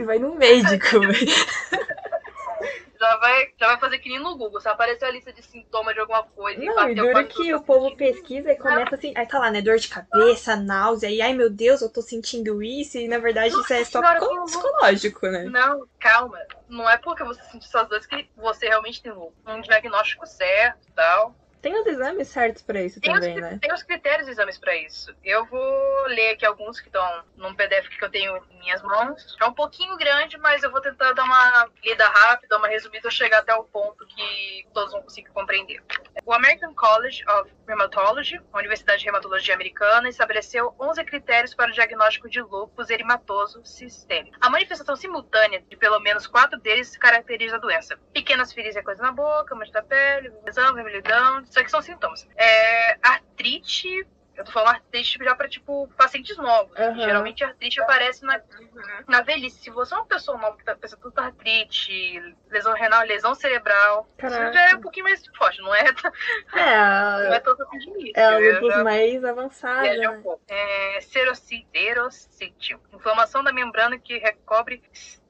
vai 0.04 0.18
no 0.20 0.36
médico, 0.36 1.00
velho. 1.02 1.26
Já 2.98 3.16
vai, 3.18 3.48
já 3.58 3.66
vai 3.66 3.78
fazer 3.78 3.98
que 3.98 4.08
nem 4.08 4.18
no 4.18 4.36
Google. 4.36 4.60
Se 4.60 4.68
aparecer 4.68 5.04
a 5.04 5.10
lista 5.10 5.32
de 5.32 5.42
sintomas 5.42 5.94
de 5.94 6.00
alguma 6.00 6.22
coisa 6.22 6.62
e 6.62 6.66
Não, 6.66 6.88
e 6.88 6.94
dura 6.94 7.12
quase 7.12 7.28
que 7.28 7.54
o 7.54 7.62
povo 7.62 7.86
assim, 7.88 7.96
pesquisa 7.96 8.52
e 8.52 8.56
começa 8.56 8.94
assim, 8.94 9.12
aí 9.16 9.26
tá 9.26 9.38
lá, 9.38 9.50
né? 9.50 9.60
Dor 9.60 9.78
de 9.78 9.88
cabeça, 9.88 10.56
náusea, 10.56 11.10
e 11.10 11.20
ai 11.20 11.32
meu 11.34 11.50
Deus, 11.50 11.82
eu 11.82 11.92
tô 11.92 12.00
sentindo 12.02 12.62
isso, 12.62 12.96
e 12.98 13.08
na 13.08 13.18
verdade 13.18 13.54
isso 13.54 13.72
é 13.72 13.84
só 13.84 14.00
Senhora, 14.00 14.18
como- 14.20 14.44
psicológico, 14.46 15.26
né? 15.26 15.44
Não, 15.44 15.86
calma. 15.98 16.38
Não 16.68 16.88
é 16.88 16.96
porque 16.96 17.22
você 17.24 17.42
sentiu 17.42 17.68
essas 17.68 17.88
dores 17.88 18.06
que 18.06 18.28
você 18.36 18.66
realmente 18.68 19.02
tem 19.02 19.12
um 19.12 19.60
diagnóstico 19.60 20.26
certo 20.26 20.88
e 20.88 20.92
tal. 20.92 21.34
Tem 21.66 21.80
os 21.80 21.86
exames 21.88 22.28
certos 22.28 22.62
pra 22.62 22.80
isso 22.80 23.00
Tem, 23.00 23.12
também, 23.12 23.34
os, 23.34 23.40
né? 23.40 23.58
tem 23.60 23.72
os 23.72 23.82
critérios 23.82 24.28
e 24.28 24.30
exames 24.30 24.56
para 24.56 24.76
isso. 24.76 25.12
Eu 25.24 25.44
vou 25.46 26.06
ler 26.06 26.30
aqui 26.30 26.46
alguns 26.46 26.78
que 26.78 26.86
estão 26.86 27.24
num 27.36 27.56
PDF 27.56 27.88
que 27.88 28.04
eu 28.04 28.08
tenho 28.08 28.36
em 28.52 28.58
minhas 28.60 28.80
mãos. 28.82 29.36
É 29.40 29.44
um 29.46 29.52
pouquinho 29.52 29.96
grande, 29.96 30.38
mas 30.38 30.62
eu 30.62 30.70
vou 30.70 30.80
tentar 30.80 31.12
dar 31.12 31.24
uma 31.24 31.68
lida 31.82 32.06
rápida, 32.06 32.56
uma 32.56 32.68
resumida, 32.68 33.10
chegar 33.10 33.38
até 33.38 33.52
o 33.52 33.64
ponto 33.64 34.06
que 34.06 34.64
todos 34.72 34.92
vão 34.92 35.02
conseguir 35.02 35.28
compreender. 35.30 35.82
O 36.24 36.32
American 36.32 36.72
College 36.72 37.24
of 37.28 37.50
Rheumatology, 37.66 38.40
a 38.52 38.58
Universidade 38.58 39.00
de 39.00 39.06
Reumatologia 39.06 39.54
Americana, 39.54 40.08
estabeleceu 40.08 40.72
11 40.80 41.04
critérios 41.04 41.52
para 41.52 41.70
o 41.70 41.74
diagnóstico 41.74 42.28
de 42.28 42.40
lúpus 42.42 42.90
erimatoso 42.90 43.60
sistêmico. 43.64 44.36
A 44.40 44.48
manifestação 44.48 44.94
simultânea 44.94 45.64
de 45.68 45.76
pelo 45.76 45.98
menos 45.98 46.28
quatro 46.28 46.60
deles 46.60 46.96
caracteriza 46.96 47.56
a 47.56 47.58
doença. 47.58 47.98
Pequenas 48.12 48.52
feridas 48.52 48.76
e 48.76 48.82
coisas 48.84 49.02
na 49.02 49.10
boca, 49.10 49.52
mancha 49.56 49.72
da 49.72 49.82
pele, 49.82 50.32
vermelhidão, 50.74 51.44
isso 51.56 51.60
aqui 51.60 51.70
são 51.70 51.82
sintomas. 51.82 52.26
É, 52.36 52.98
artrite, 53.02 53.88
eu 54.36 54.44
tô 54.44 54.52
falando 54.52 54.74
artrite 54.74 55.18
já 55.24 55.34
para 55.34 55.48
tipo 55.48 55.88
pacientes 55.96 56.36
novos. 56.36 56.78
Aham. 56.78 56.94
Geralmente 57.02 57.42
artrite 57.42 57.80
aparece 57.80 58.24
na, 58.24 58.38
na 59.08 59.22
velhice. 59.22 59.58
Se 59.64 59.70
você 59.70 59.94
é 59.94 59.96
uma 59.96 60.04
pessoa 60.06 60.36
nova 60.36 60.56
que 60.58 60.64
tá 60.64 60.76
pensando 60.76 61.00
tudo 61.00 61.18
artrite, 61.18 62.20
lesão 62.50 62.74
renal, 62.74 63.02
lesão 63.06 63.34
cerebral, 63.34 64.06
Caraca. 64.18 64.44
isso 64.44 64.52
já 64.52 64.70
é 64.70 64.74
um 64.74 64.80
pouquinho 64.82 65.04
mais 65.04 65.22
forte, 65.36 65.60
não 65.62 65.74
é, 65.74 65.84
não 66.52 66.60
É, 66.60 67.32
é 67.32 67.36
a- 67.36 67.40
tanto 67.40 67.62
assim 67.62 67.78
de 67.78 67.88
início. 67.88 68.12
é 68.16 68.34
eu 68.48 68.54
lupus 68.54 68.74
já- 68.74 68.84
mais 68.84 69.24
avançada, 69.24 69.82
Viaja 69.82 70.00
né? 70.00 70.08
um 70.10 70.22
pouco. 70.22 70.42
É. 70.48 71.00
Inflamação 72.92 73.42
da 73.42 73.52
membrana 73.52 73.98
que 73.98 74.18
recobre 74.18 74.82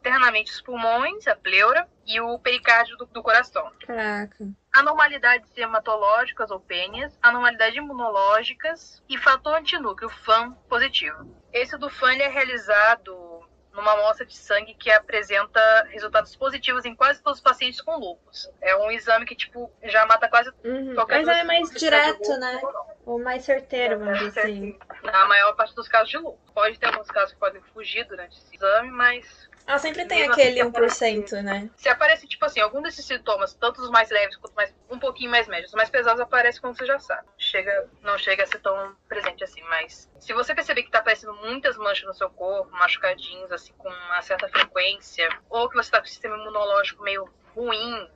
externamente 0.07 0.53
os 0.53 0.61
pulmões, 0.61 1.27
a 1.27 1.35
pleura 1.35 1.87
e 2.07 2.21
o 2.21 2.39
pericárdio 2.39 2.97
do, 2.97 3.07
do 3.07 3.23
coração. 3.23 3.71
Caraca. 3.85 4.47
Anormalidades 4.73 5.51
hematológicas 5.57 6.51
ou 6.51 6.61
pênias, 6.61 7.19
anormalidades 7.21 7.77
imunológicas 7.77 9.03
e 9.09 9.19
fator 9.19 9.57
antinúcleo 9.57 10.09
FAM 10.09 10.53
positivo. 10.69 11.35
Esse 11.53 11.77
do 11.77 11.91
FAM 11.91 12.15
é 12.19 12.29
realizado 12.29 13.27
numa 13.73 13.93
amostra 13.93 14.25
de 14.25 14.35
sangue 14.35 14.75
que 14.75 14.91
apresenta 14.91 15.61
resultados 15.91 16.35
positivos 16.35 16.85
em 16.87 16.95
quase 16.95 17.21
todos 17.23 17.41
os 17.41 17.43
pacientes 17.43 17.81
com 17.83 17.97
lúpus. 17.99 18.49
É 18.63 18.75
um 18.77 18.91
exame 18.91 19.27
que, 19.27 19.35
tipo, 19.35 19.71
já 19.83 20.07
mata 20.07 20.29
quase 20.29 20.51
Uhum. 20.65 20.95
qualquer 20.95 21.27
Mas 21.27 21.37
é 21.39 21.45
mais 21.45 21.71
direto, 21.73 22.39
né? 22.39 22.59
ou 23.05 23.19
mais 23.23 23.45
certeiro, 23.45 23.99
vamos 23.99 24.19
dizer 24.21 24.41
É, 24.41 24.43
assim. 24.45 24.79
Na 25.03 25.27
maior 25.27 25.53
parte 25.55 25.75
dos 25.75 25.89
casos 25.89 26.09
de 26.09 26.17
lúpus. 26.17 26.51
Pode 26.55 26.79
ter 26.79 26.87
alguns 26.87 27.09
casos 27.09 27.33
que 27.35 27.39
podem 27.39 27.61
fugir 27.75 28.05
durante 28.05 28.39
esse 28.39 28.57
exame, 28.57 28.91
mas 28.91 29.51
Ah, 29.67 29.79
sempre 29.79 30.05
tem 30.07 30.23
aquele 30.29 30.61
assim, 30.61 30.71
1%, 30.71 31.43
né? 31.43 31.69
se 31.77 31.89
aparece, 31.89 32.27
tipo 32.29 32.45
assim, 32.45 32.61
algum 32.61 32.81
desses 32.81 33.05
sintomas, 33.05 33.53
tanto 33.55 33.81
os 33.83 33.91
mais 33.91 34.09
leves 34.11 34.37
quanto 34.37 34.55
mais, 34.55 34.73
um 34.89 34.99
pouquinho 34.99 35.31
mais 35.31 35.49
médios, 35.49 35.71
os 35.71 35.75
mais 35.75 35.91
pesados 35.91 36.21
aparecem 36.21 36.61
quando 36.61 36.77
você 36.79 36.87
já 36.87 36.99
sabe. 37.01 37.27
Chega, 37.37 37.91
não 38.03 38.17
chega 38.17 38.45
a 38.45 38.47
ser 38.47 38.61
tão 38.61 38.97
presente 39.09 39.43
assim, 39.43 39.63
mas 39.65 40.09
se 40.21 40.33
você 40.33 40.55
perceber 40.55 40.85
que 40.85 40.91
tá 40.91 40.99
aparecendo 41.01 41.35
muitas 41.35 41.77
manchas 41.77 42.07
no 42.07 42.15
seu 42.15 42.31
corpo, 42.31 42.71
machucadinhos, 42.73 43.51
assim, 43.51 43.73
com 43.75 43.89
uma 43.89 44.23
certa 44.23 44.49
frequência, 44.49 45.29
ou 45.51 45.69
que 45.69 45.75
você 45.77 45.91
tá 45.91 45.99
com 45.99 46.05
o 46.07 46.09
sistema 46.09 46.37
imunológico 46.37 47.03
meio 47.03 47.29
ruim, 47.55 48.09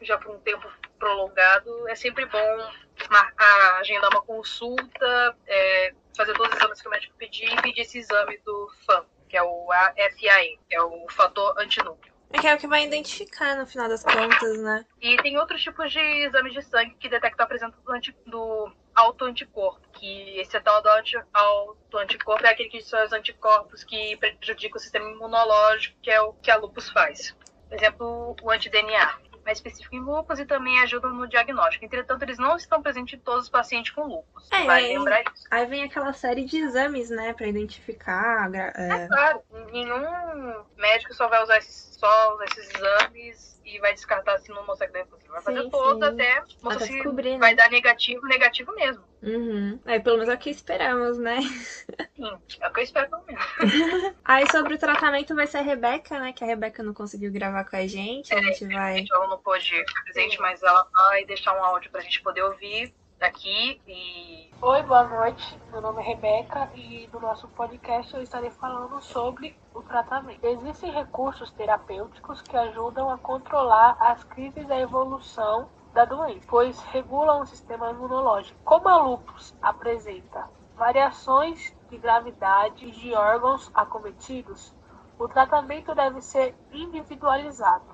já 0.00 0.16
por 0.18 0.34
um 0.34 0.38
tempo 0.40 0.70
prolongado, 0.98 1.88
é 1.88 1.94
sempre 1.94 2.24
bom 2.26 2.70
mar- 3.10 3.32
a- 3.36 3.78
agendar 3.78 4.10
uma 4.10 4.22
consulta, 4.22 5.36
é, 5.46 5.92
fazer 6.16 6.32
todos 6.34 6.50
os 6.52 6.56
exames 6.60 6.80
que 6.80 6.88
o 6.88 6.90
médico 6.90 7.14
pedir 7.16 7.52
e 7.52 7.62
pedir 7.62 7.80
esse 7.80 7.98
exame 7.98 8.38
do 8.44 8.70
FAM, 8.86 9.04
que 9.34 9.38
é 9.38 9.42
o 9.42 9.66
FAE, 9.96 10.60
que 10.68 10.76
é 10.76 10.80
o 10.80 11.06
fator 11.10 11.58
antinúcleo. 11.58 12.14
É 12.32 12.38
que 12.38 12.46
é 12.46 12.54
o 12.54 12.58
que 12.58 12.68
vai 12.68 12.84
identificar 12.84 13.56
no 13.56 13.66
final 13.66 13.88
das 13.88 14.04
contas, 14.04 14.58
né? 14.62 14.86
E 15.00 15.16
tem 15.16 15.36
outros 15.38 15.60
tipos 15.60 15.90
de 15.90 15.98
exames 15.98 16.52
de 16.52 16.62
sangue 16.62 16.94
que 17.00 17.08
detectam 17.08 17.42
a 17.44 17.48
presença 17.48 17.76
do, 17.84 17.92
anti- 17.92 18.16
do 18.24 18.72
autoanticorpo, 18.94 19.80
que 19.94 20.38
esse 20.38 20.60
tal 20.60 20.80
do 20.80 20.88
autoanticorpo 21.32 22.46
é 22.46 22.50
aquele 22.50 22.68
que 22.68 22.80
são 22.82 23.04
os 23.04 23.12
anticorpos 23.12 23.82
que 23.82 24.16
prejudicam 24.18 24.76
o 24.76 24.80
sistema 24.80 25.10
imunológico, 25.10 25.98
que 26.00 26.12
é 26.12 26.20
o 26.20 26.32
que 26.34 26.50
a 26.52 26.56
lupus 26.56 26.88
faz. 26.90 27.36
Por 27.68 27.74
exemplo, 27.76 28.36
o 28.40 28.50
anti-DNA 28.52 29.18
mais 29.44 29.58
específico 29.58 29.94
em 29.94 30.00
lúpus 30.00 30.38
e 30.38 30.46
também 30.46 30.80
ajudam 30.80 31.12
no 31.12 31.28
diagnóstico. 31.28 31.84
Entretanto, 31.84 32.22
eles 32.22 32.38
não 32.38 32.56
estão 32.56 32.82
presentes 32.82 33.14
em 33.14 33.22
todos 33.22 33.44
os 33.44 33.50
pacientes 33.50 33.92
com 33.92 34.06
lúpus. 34.06 34.48
É, 34.50 34.64
vai 34.64 34.82
lembrar 34.82 35.22
isso. 35.22 35.46
Aí 35.50 35.66
vem 35.66 35.84
aquela 35.84 36.12
série 36.12 36.44
de 36.44 36.58
exames, 36.58 37.10
né, 37.10 37.32
para 37.32 37.46
identificar. 37.46 38.52
É... 38.54 38.72
é... 38.76 39.06
claro, 39.06 39.42
nenhum 39.70 40.64
médico 40.76 41.14
só 41.14 41.28
vai 41.28 41.42
usar 41.42 41.58
esses, 41.58 41.96
só 41.98 42.38
esses 42.44 42.70
exames 42.74 43.53
e 43.64 43.78
vai 43.78 43.94
descartar 43.94 44.38
se 44.38 44.50
não 44.50 44.66
mostrar 44.66 44.88
que 44.88 44.98
é 44.98 45.04
possível. 45.04 45.32
Vai 45.32 45.42
fazer 45.42 45.62
sim, 45.62 45.70
todos 45.70 46.02
até 46.02 46.42
mostrar 46.62 46.86
se 46.86 46.92
descobrir, 46.92 47.32
né? 47.32 47.38
vai 47.38 47.54
dar 47.54 47.70
negativo, 47.70 48.26
negativo 48.26 48.74
mesmo. 48.74 49.02
Uhum. 49.22 49.80
Aí 49.84 50.00
pelo 50.00 50.16
menos 50.16 50.28
é 50.28 50.34
o 50.34 50.38
que 50.38 50.50
esperamos, 50.50 51.18
né? 51.18 51.38
Sim, 52.14 52.38
é 52.60 52.68
o 52.68 52.72
que 52.72 52.80
eu 52.80 52.84
espero 52.84 53.08
pelo 53.08 53.24
menos. 53.24 53.44
Aí 54.24 54.44
sobre 54.50 54.74
o 54.74 54.78
tratamento 54.78 55.34
vai 55.34 55.46
ser 55.46 55.58
a 55.58 55.62
Rebeca, 55.62 56.18
né? 56.20 56.32
Que 56.32 56.44
a 56.44 56.46
Rebeca 56.46 56.82
não 56.82 56.92
conseguiu 56.92 57.32
gravar 57.32 57.64
com 57.64 57.76
a 57.76 57.86
gente. 57.86 58.32
É, 58.32 58.38
a 58.38 58.42
gente 58.42 58.66
vai. 58.66 59.04
Ela 59.10 59.28
não 59.28 59.38
pôde 59.38 59.64
ficar 59.64 60.02
presente, 60.02 60.38
mas 60.40 60.62
ela 60.62 60.86
vai 60.92 61.24
deixar 61.24 61.56
um 61.58 61.64
áudio 61.64 61.90
pra 61.90 62.02
gente 62.02 62.22
poder 62.22 62.42
ouvir 62.42 62.94
daqui 63.24 63.80
e. 63.88 64.50
Oi, 64.60 64.82
boa 64.82 65.04
noite. 65.04 65.58
Meu 65.72 65.80
nome 65.80 66.02
é 66.02 66.04
Rebeca 66.04 66.68
e 66.74 67.08
no 67.10 67.18
nosso 67.18 67.48
podcast 67.48 68.14
eu 68.14 68.20
estarei 68.20 68.50
falando 68.50 69.00
sobre 69.00 69.56
o 69.72 69.80
tratamento. 69.80 70.44
Existem 70.44 70.92
recursos 70.92 71.50
terapêuticos 71.52 72.42
que 72.42 72.54
ajudam 72.54 73.08
a 73.08 73.16
controlar 73.16 73.96
as 73.98 74.22
crises 74.24 74.66
da 74.66 74.78
evolução 74.78 75.70
da 75.94 76.04
doença, 76.04 76.46
pois 76.46 76.78
regulam 76.92 77.40
o 77.40 77.46
sistema 77.46 77.90
imunológico. 77.90 78.60
Como 78.62 78.90
a 78.90 78.98
lúpus 78.98 79.54
apresenta 79.62 80.46
variações 80.76 81.74
de 81.88 81.96
gravidade 81.96 82.90
de 82.90 83.14
órgãos 83.14 83.70
acometidos, 83.74 84.74
o 85.18 85.26
tratamento 85.26 85.94
deve 85.94 86.20
ser 86.20 86.54
individualizado, 86.70 87.86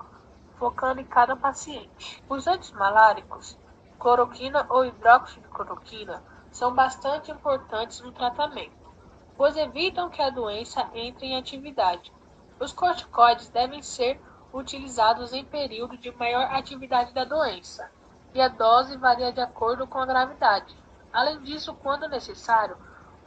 focando 0.59 0.99
em 0.99 1.05
cada 1.05 1.37
paciente. 1.37 2.21
Os 2.27 2.47
antimaláricos, 2.47 3.57
cloroquina 4.01 4.65
ou 4.67 4.83
hidróxido 4.83 5.41
de 5.41 5.53
cloroquina, 5.53 6.23
são 6.51 6.73
bastante 6.73 7.29
importantes 7.31 8.01
no 8.01 8.11
tratamento, 8.11 8.91
pois 9.37 9.55
evitam 9.55 10.09
que 10.09 10.21
a 10.21 10.31
doença 10.31 10.89
entre 10.95 11.27
em 11.27 11.37
atividade. 11.37 12.11
Os 12.59 12.73
corticoides 12.73 13.49
devem 13.49 13.83
ser 13.83 14.19
utilizados 14.51 15.33
em 15.33 15.45
período 15.45 15.95
de 15.97 16.11
maior 16.17 16.51
atividade 16.51 17.13
da 17.13 17.23
doença, 17.23 17.91
e 18.33 18.41
a 18.41 18.47
dose 18.47 18.97
varia 18.97 19.31
de 19.31 19.39
acordo 19.39 19.85
com 19.85 19.99
a 19.99 20.05
gravidade. 20.05 20.75
Além 21.13 21.39
disso, 21.41 21.73
quando 21.75 22.09
necessário, 22.09 22.75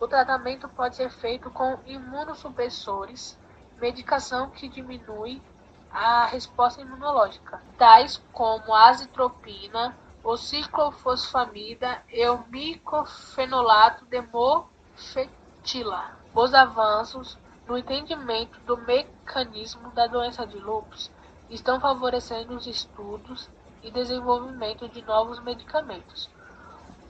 o 0.00 0.08
tratamento 0.08 0.68
pode 0.68 0.96
ser 0.96 1.08
feito 1.08 1.50
com 1.52 1.78
imunossupressores, 1.86 3.38
medicação 3.78 4.50
que 4.50 4.68
diminui 4.68 5.40
a 5.90 6.26
resposta 6.26 6.82
imunológica, 6.82 7.62
tais 7.78 8.20
como 8.32 8.74
azitropina, 8.74 9.96
o 10.24 10.38
ciclofosfamida 10.38 12.02
e 12.10 12.26
o 12.26 12.42
micofenolato 12.48 14.06
de 14.06 14.22
mofetila. 14.22 16.12
Os 16.34 16.54
avanços 16.54 17.36
no 17.68 17.76
entendimento 17.76 18.58
do 18.60 18.78
mecanismo 18.78 19.90
da 19.90 20.06
doença 20.06 20.46
de 20.46 20.56
lúpus 20.56 21.10
estão 21.50 21.78
favorecendo 21.78 22.56
os 22.56 22.66
estudos 22.66 23.50
e 23.82 23.90
desenvolvimento 23.90 24.88
de 24.88 25.02
novos 25.02 25.38
medicamentos. 25.40 26.30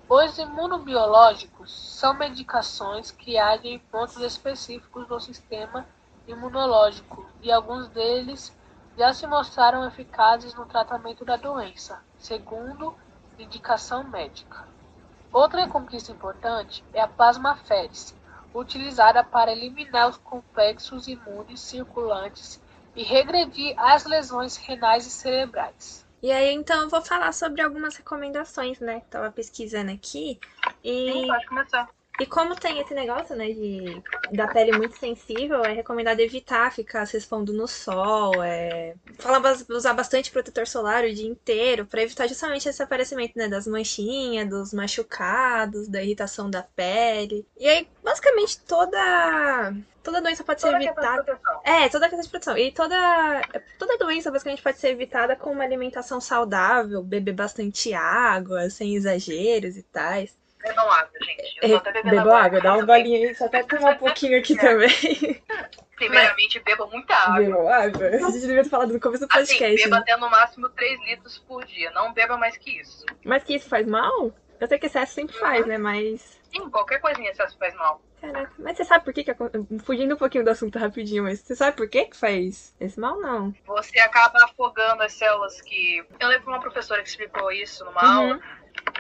Os 0.09 0.37
imunobiológicos 0.37 1.73
são 1.73 2.15
medicações 2.15 3.13
que 3.13 3.39
agem 3.39 3.75
em 3.75 3.79
pontos 3.79 4.17
específicos 4.17 5.07
do 5.07 5.21
sistema 5.21 5.87
imunológico 6.27 7.25
e 7.41 7.53
alguns 7.53 7.87
deles 7.89 8.53
já 8.97 9.13
se 9.13 9.25
mostraram 9.27 9.87
eficazes 9.87 10.53
no 10.55 10.67
tratamento 10.67 11.25
da 11.25 11.37
doença, 11.37 12.03
segundo 12.19 12.95
indicação 13.39 14.05
médica. 14.05 14.67
Outra 15.33 15.67
conquista 15.69 16.13
importante 16.13 16.85
é 16.93 17.01
a 17.01 17.09
plasmaférese, 17.09 18.15
utilizada 18.55 19.25
para 19.25 19.53
eliminar 19.53 20.09
os 20.09 20.17
complexos 20.17 21.09
imunes 21.09 21.61
circulantes 21.61 22.61
e 22.95 23.03
regredir 23.03 23.75
as 23.77 24.05
lesões 24.05 24.57
renais 24.57 25.07
e 25.07 25.11
cerebrais. 25.11 26.07
E 26.23 26.31
aí, 26.31 26.55
então, 26.55 26.83
eu 26.83 26.89
vou 26.89 27.03
falar 27.03 27.33
sobre 27.33 27.61
algumas 27.61 27.97
recomendações, 27.97 28.81
né? 28.81 29.03
Tava 29.11 29.31
pesquisando 29.31 29.91
aqui. 29.91 30.41
E... 30.83 31.13
Sim, 31.13 31.27
pode 31.27 31.47
começar. 31.47 31.91
E 32.21 32.27
como 32.27 32.55
tem 32.55 32.79
esse 32.79 32.95
negócio, 32.95 33.35
né, 33.35 33.47
de 33.49 34.03
da 34.33 34.47
pele 34.47 34.77
muito 34.77 34.97
sensível, 34.97 35.65
é 35.65 35.73
recomendado 35.73 36.21
evitar 36.21 36.73
ficar 36.73 37.07
se 37.07 37.17
expondo 37.17 37.53
no 37.53 37.67
sol, 37.67 38.43
é 38.43 38.95
fala 39.19 39.43
usar 39.71 39.95
bastante 39.95 40.31
protetor 40.31 40.67
solar 40.67 41.05
o 41.05 41.13
dia 41.13 41.29
inteiro 41.29 41.87
para 41.87 42.03
evitar 42.03 42.29
justamente 42.29 42.69
esse 42.69 42.83
aparecimento, 42.83 43.33
né, 43.37 43.49
das 43.49 43.67
manchinhas, 43.67 44.49
dos 44.49 44.73
machucados, 44.73 45.89
da 45.89 46.03
irritação 46.03 46.49
da 46.49 46.63
pele. 46.63 47.45
E 47.59 47.67
aí, 47.67 47.89
basicamente 48.03 48.59
toda 48.61 49.75
toda 50.03 50.21
doença 50.21 50.45
pode 50.45 50.61
toda 50.61 50.79
ser 50.79 50.85
evitada. 50.85 51.41
É, 51.65 51.89
toda 51.89 52.07
a 52.07 52.09
questão 52.09 52.25
de 52.25 52.31
proteção. 52.31 52.57
E 52.57 52.71
toda 52.71 53.43
toda 53.77 53.99
doença 53.99 54.31
basicamente 54.31 54.63
pode 54.63 54.79
ser 54.79 54.91
evitada 54.91 55.35
com 55.35 55.51
uma 55.51 55.65
alimentação 55.65 56.21
saudável, 56.21 57.03
beber 57.03 57.35
bastante 57.35 57.93
água, 57.93 58.71
sem 58.71 58.95
exageros 58.95 59.77
e 59.77 59.83
tais. 59.83 60.44
Bebam 60.65 60.91
água, 60.91 61.11
gente. 61.23 61.59
Eu 61.63 61.69
tô 61.69 61.77
até 61.77 61.93
bebendo 61.93 62.17
Bebam 62.17 62.37
água, 62.37 62.61
dá 62.61 62.77
um 62.77 62.87
golinho 62.87 63.29
aí, 63.29 63.35
só 63.35 63.45
até 63.45 63.63
tomar 63.63 63.93
um 63.93 63.99
pouquinho 63.99 64.39
aqui 64.39 64.55
é. 64.55 64.57
também. 64.57 65.43
Primeiramente, 65.95 66.59
beba 66.61 66.87
muita 66.87 67.15
água. 67.15 67.39
Bebam 67.39 67.69
água? 67.69 68.07
A 68.07 68.19
gente 68.19 68.41
devia 68.41 68.65
ter 68.65 68.71
falado 68.71 68.93
no 68.93 69.01
começo 69.01 69.27
do 69.27 69.33
assim, 69.33 69.39
podcast. 69.47 69.75
Assim, 69.75 69.85
beba 69.85 69.99
até 69.99 70.17
no 70.17 70.31
máximo 70.31 70.69
3 70.71 71.01
litros 71.05 71.39
por 71.39 71.65
dia. 71.67 71.91
Não 71.91 72.13
beba 72.13 72.37
mais 72.39 72.57
que 72.57 72.81
isso. 72.81 73.05
Mas 73.25 73.45
que 73.45 73.55
isso 73.55 73.69
faz 73.69 73.87
mal? 73.87 74.33
Eu 74.59 74.67
sei 74.67 74.79
que 74.79 74.87
excesso 74.87 75.13
sempre 75.13 75.37
faz, 75.37 75.63
uhum. 75.63 75.69
né? 75.69 75.79
Mas. 75.79 76.41
Sim, 76.51 76.71
qualquer 76.71 77.01
coisinha 77.01 77.31
excesso 77.31 77.59
faz 77.59 77.75
mal. 77.75 78.01
Caraca, 78.21 78.53
mas 78.59 78.77
você 78.77 78.85
sabe 78.85 79.05
por 79.05 79.13
que, 79.13 79.23
que 79.23 79.35
fugindo 79.85 80.15
um 80.15 80.19
pouquinho 80.19 80.45
do 80.45 80.51
assunto 80.51 80.79
rapidinho, 80.79 81.25
mas 81.25 81.41
você 81.41 81.55
sabe 81.55 81.77
por 81.77 81.87
que 81.89 82.07
que 82.07 82.17
faz 82.17 82.75
esse 82.81 82.99
mal, 82.99 83.21
não? 83.21 83.55
Você 83.67 84.01
acaba 84.01 84.43
afogando 84.45 85.03
as 85.03 85.13
células 85.13 85.61
que... 85.61 86.03
Eu 86.19 86.29
lembro 86.29 86.49
uma 86.49 86.61
professora 86.61 87.03
que 87.03 87.09
explicou 87.09 87.53
isso 87.53 87.85
numa 87.85 88.03
uhum. 88.03 88.31
aula, 88.31 88.41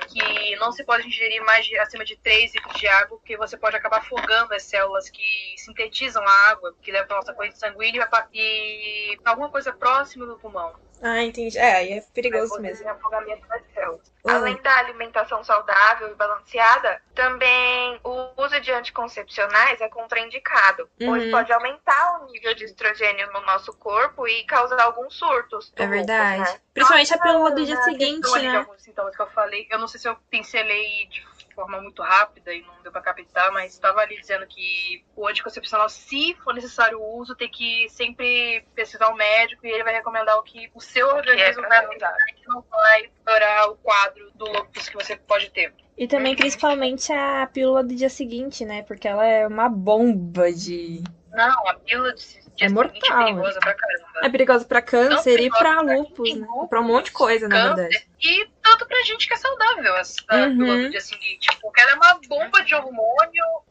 que 0.09 0.57
não 0.57 0.71
se 0.73 0.85
pode 0.85 1.07
ingerir 1.07 1.43
mais 1.45 1.66
de, 1.66 1.76
acima 1.78 2.04
de 2.04 2.16
3 2.16 2.54
litros 2.54 2.78
de 2.78 2.87
água, 2.87 3.19
porque 3.19 3.37
você 3.37 3.57
pode 3.57 3.76
acabar 3.76 3.99
afogando 3.99 4.54
as 4.54 4.62
células 4.62 5.11
que 5.11 5.54
sintetizam 5.57 6.23
a 6.23 6.50
água, 6.50 6.75
que 6.81 6.93
leva 6.93 7.07
para 7.07 7.16
nossa 7.16 7.35
corrente 7.35 7.59
sanguínea 7.59 8.09
e 8.33 9.19
alguma 9.25 9.50
coisa 9.50 9.73
próxima 9.73 10.26
do 10.26 10.38
pulmão. 10.38 10.75
Ah, 11.02 11.23
entendi. 11.23 11.59
É, 11.59 11.73
aí 11.75 11.93
é 11.95 12.00
perigoso 12.00 12.61
mesmo. 12.61 12.88
afogamento 12.88 13.47
das 13.49 13.62
células. 13.75 14.13
Além 14.26 14.57
da 14.62 14.78
alimentação 14.78 15.45
saudável 15.45 16.11
e 16.11 16.14
balanceada, 16.14 17.00
também 17.14 18.00
o 18.02 18.43
uso 18.43 18.59
de 18.61 18.73
anticoncepcionais 18.73 19.81
é 19.83 19.88
contraindicado, 19.88 20.88
uhum. 21.00 21.09
pois 21.09 21.31
pode 21.31 21.52
aumentar 21.52 22.21
o 22.21 22.33
nível 22.33 22.54
de 22.54 22.64
estrogênio 22.64 23.31
no 23.33 23.43
nosso 23.43 23.73
corpo 23.75 24.26
e 24.26 24.45
causar 24.45 24.81
alguns 24.81 25.14
surtos. 25.14 25.73
É 25.76 25.87
verdade. 25.87 26.40
né? 26.40 26.61
Principalmente 26.73 27.12
a 27.12 27.19
pílula 27.19 27.50
do 27.50 27.66
dia 27.66 27.76
seguinte, 27.83 28.31
né? 28.33 28.50
De 28.50 28.57
alguns 28.57 28.83
sintomas 28.83 29.14
que 29.14 29.23
eu 29.23 29.31
falei, 29.31 29.66
eu 29.71 29.78
não 29.78 29.87
sei 29.87 30.00
se 30.00 30.09
eu 30.09 30.16
pincelei 30.31 31.07
de 31.07 31.34
forma 31.55 31.81
muito 31.81 32.03
rápida 32.03 32.53
e 32.53 32.63
não 32.63 32.83
deu 32.83 32.93
para 32.93 33.01
captar, 33.01 33.51
mas 33.53 33.73
estava 33.73 34.01
ali 34.01 34.21
dizendo 34.21 34.47
que 34.47 35.05
o 35.17 35.27
anticoncepcional, 35.27 35.89
se 35.89 36.35
for 36.43 36.55
necessário 36.55 37.01
o 37.01 37.19
uso, 37.19 37.35
tem 37.35 37.49
que 37.49 37.89
sempre 37.89 38.65
pesquisar 38.75 39.09
o 39.09 39.17
médico 39.17 39.67
e 39.67 39.71
ele 39.71 39.85
vai 39.85 39.95
recomendar 39.95 40.37
o 40.39 40.43
que 40.43 40.71
o 40.75 40.81
seu 40.81 41.07
organismo 41.09 41.65
é 41.65 41.69
vai 41.69 41.97
usar, 41.97 42.17
que 42.35 42.49
não 42.49 42.65
vai 42.71 43.11
piorar 43.25 43.71
o 43.71 43.77
quadro 43.77 44.31
do 44.35 44.45
lúpus 44.47 44.89
que 44.89 44.97
você 44.97 45.17
pode 45.17 45.51
ter. 45.51 45.73
E 45.97 46.09
também, 46.09 46.35
principalmente, 46.35 47.13
a 47.13 47.49
pílula 47.53 47.85
do 47.85 47.95
dia 47.95 48.09
seguinte, 48.09 48.65
né? 48.65 48.83
Porque 48.83 49.07
ela 49.07 49.25
é 49.25 49.47
uma 49.47 49.69
bomba 49.69 50.53
de. 50.53 51.05
Não, 51.31 51.69
a 51.69 51.75
pílula 51.75 52.13
de 52.13 52.44
é 52.61 52.69
mortal. 52.69 53.21
É 53.21 53.25
perigosa 53.25 53.61
pra 53.61 53.75
caramba. 53.75 54.09
É 54.23 54.29
perigosa 54.29 54.65
pra 54.65 54.83
câncer 54.83 55.41
e 55.41 55.51
pra 55.51 55.81
lúpus, 55.81 56.35
né? 56.35 56.47
Pra 56.69 56.81
um 56.81 56.85
monte 56.85 57.07
de 57.07 57.13
coisa, 57.13 57.49
câncer, 57.49 57.63
na 57.63 57.75
verdade. 57.75 58.07
E 58.23 58.49
tanto 58.63 58.87
pra 58.87 59.03
gente 59.03 59.27
que 59.27 59.35
é 59.35 59.37
saudável, 59.37 59.95
a 59.95 60.37
uhum. 60.37 60.91
dia 60.91 61.01
seguinte. 61.01 61.49
Porque 61.61 61.81
ela 61.81 61.93
é 61.93 61.95
uma 61.95 62.21
bomba 62.29 62.63
de 62.63 62.75
hormônio 62.75 63.24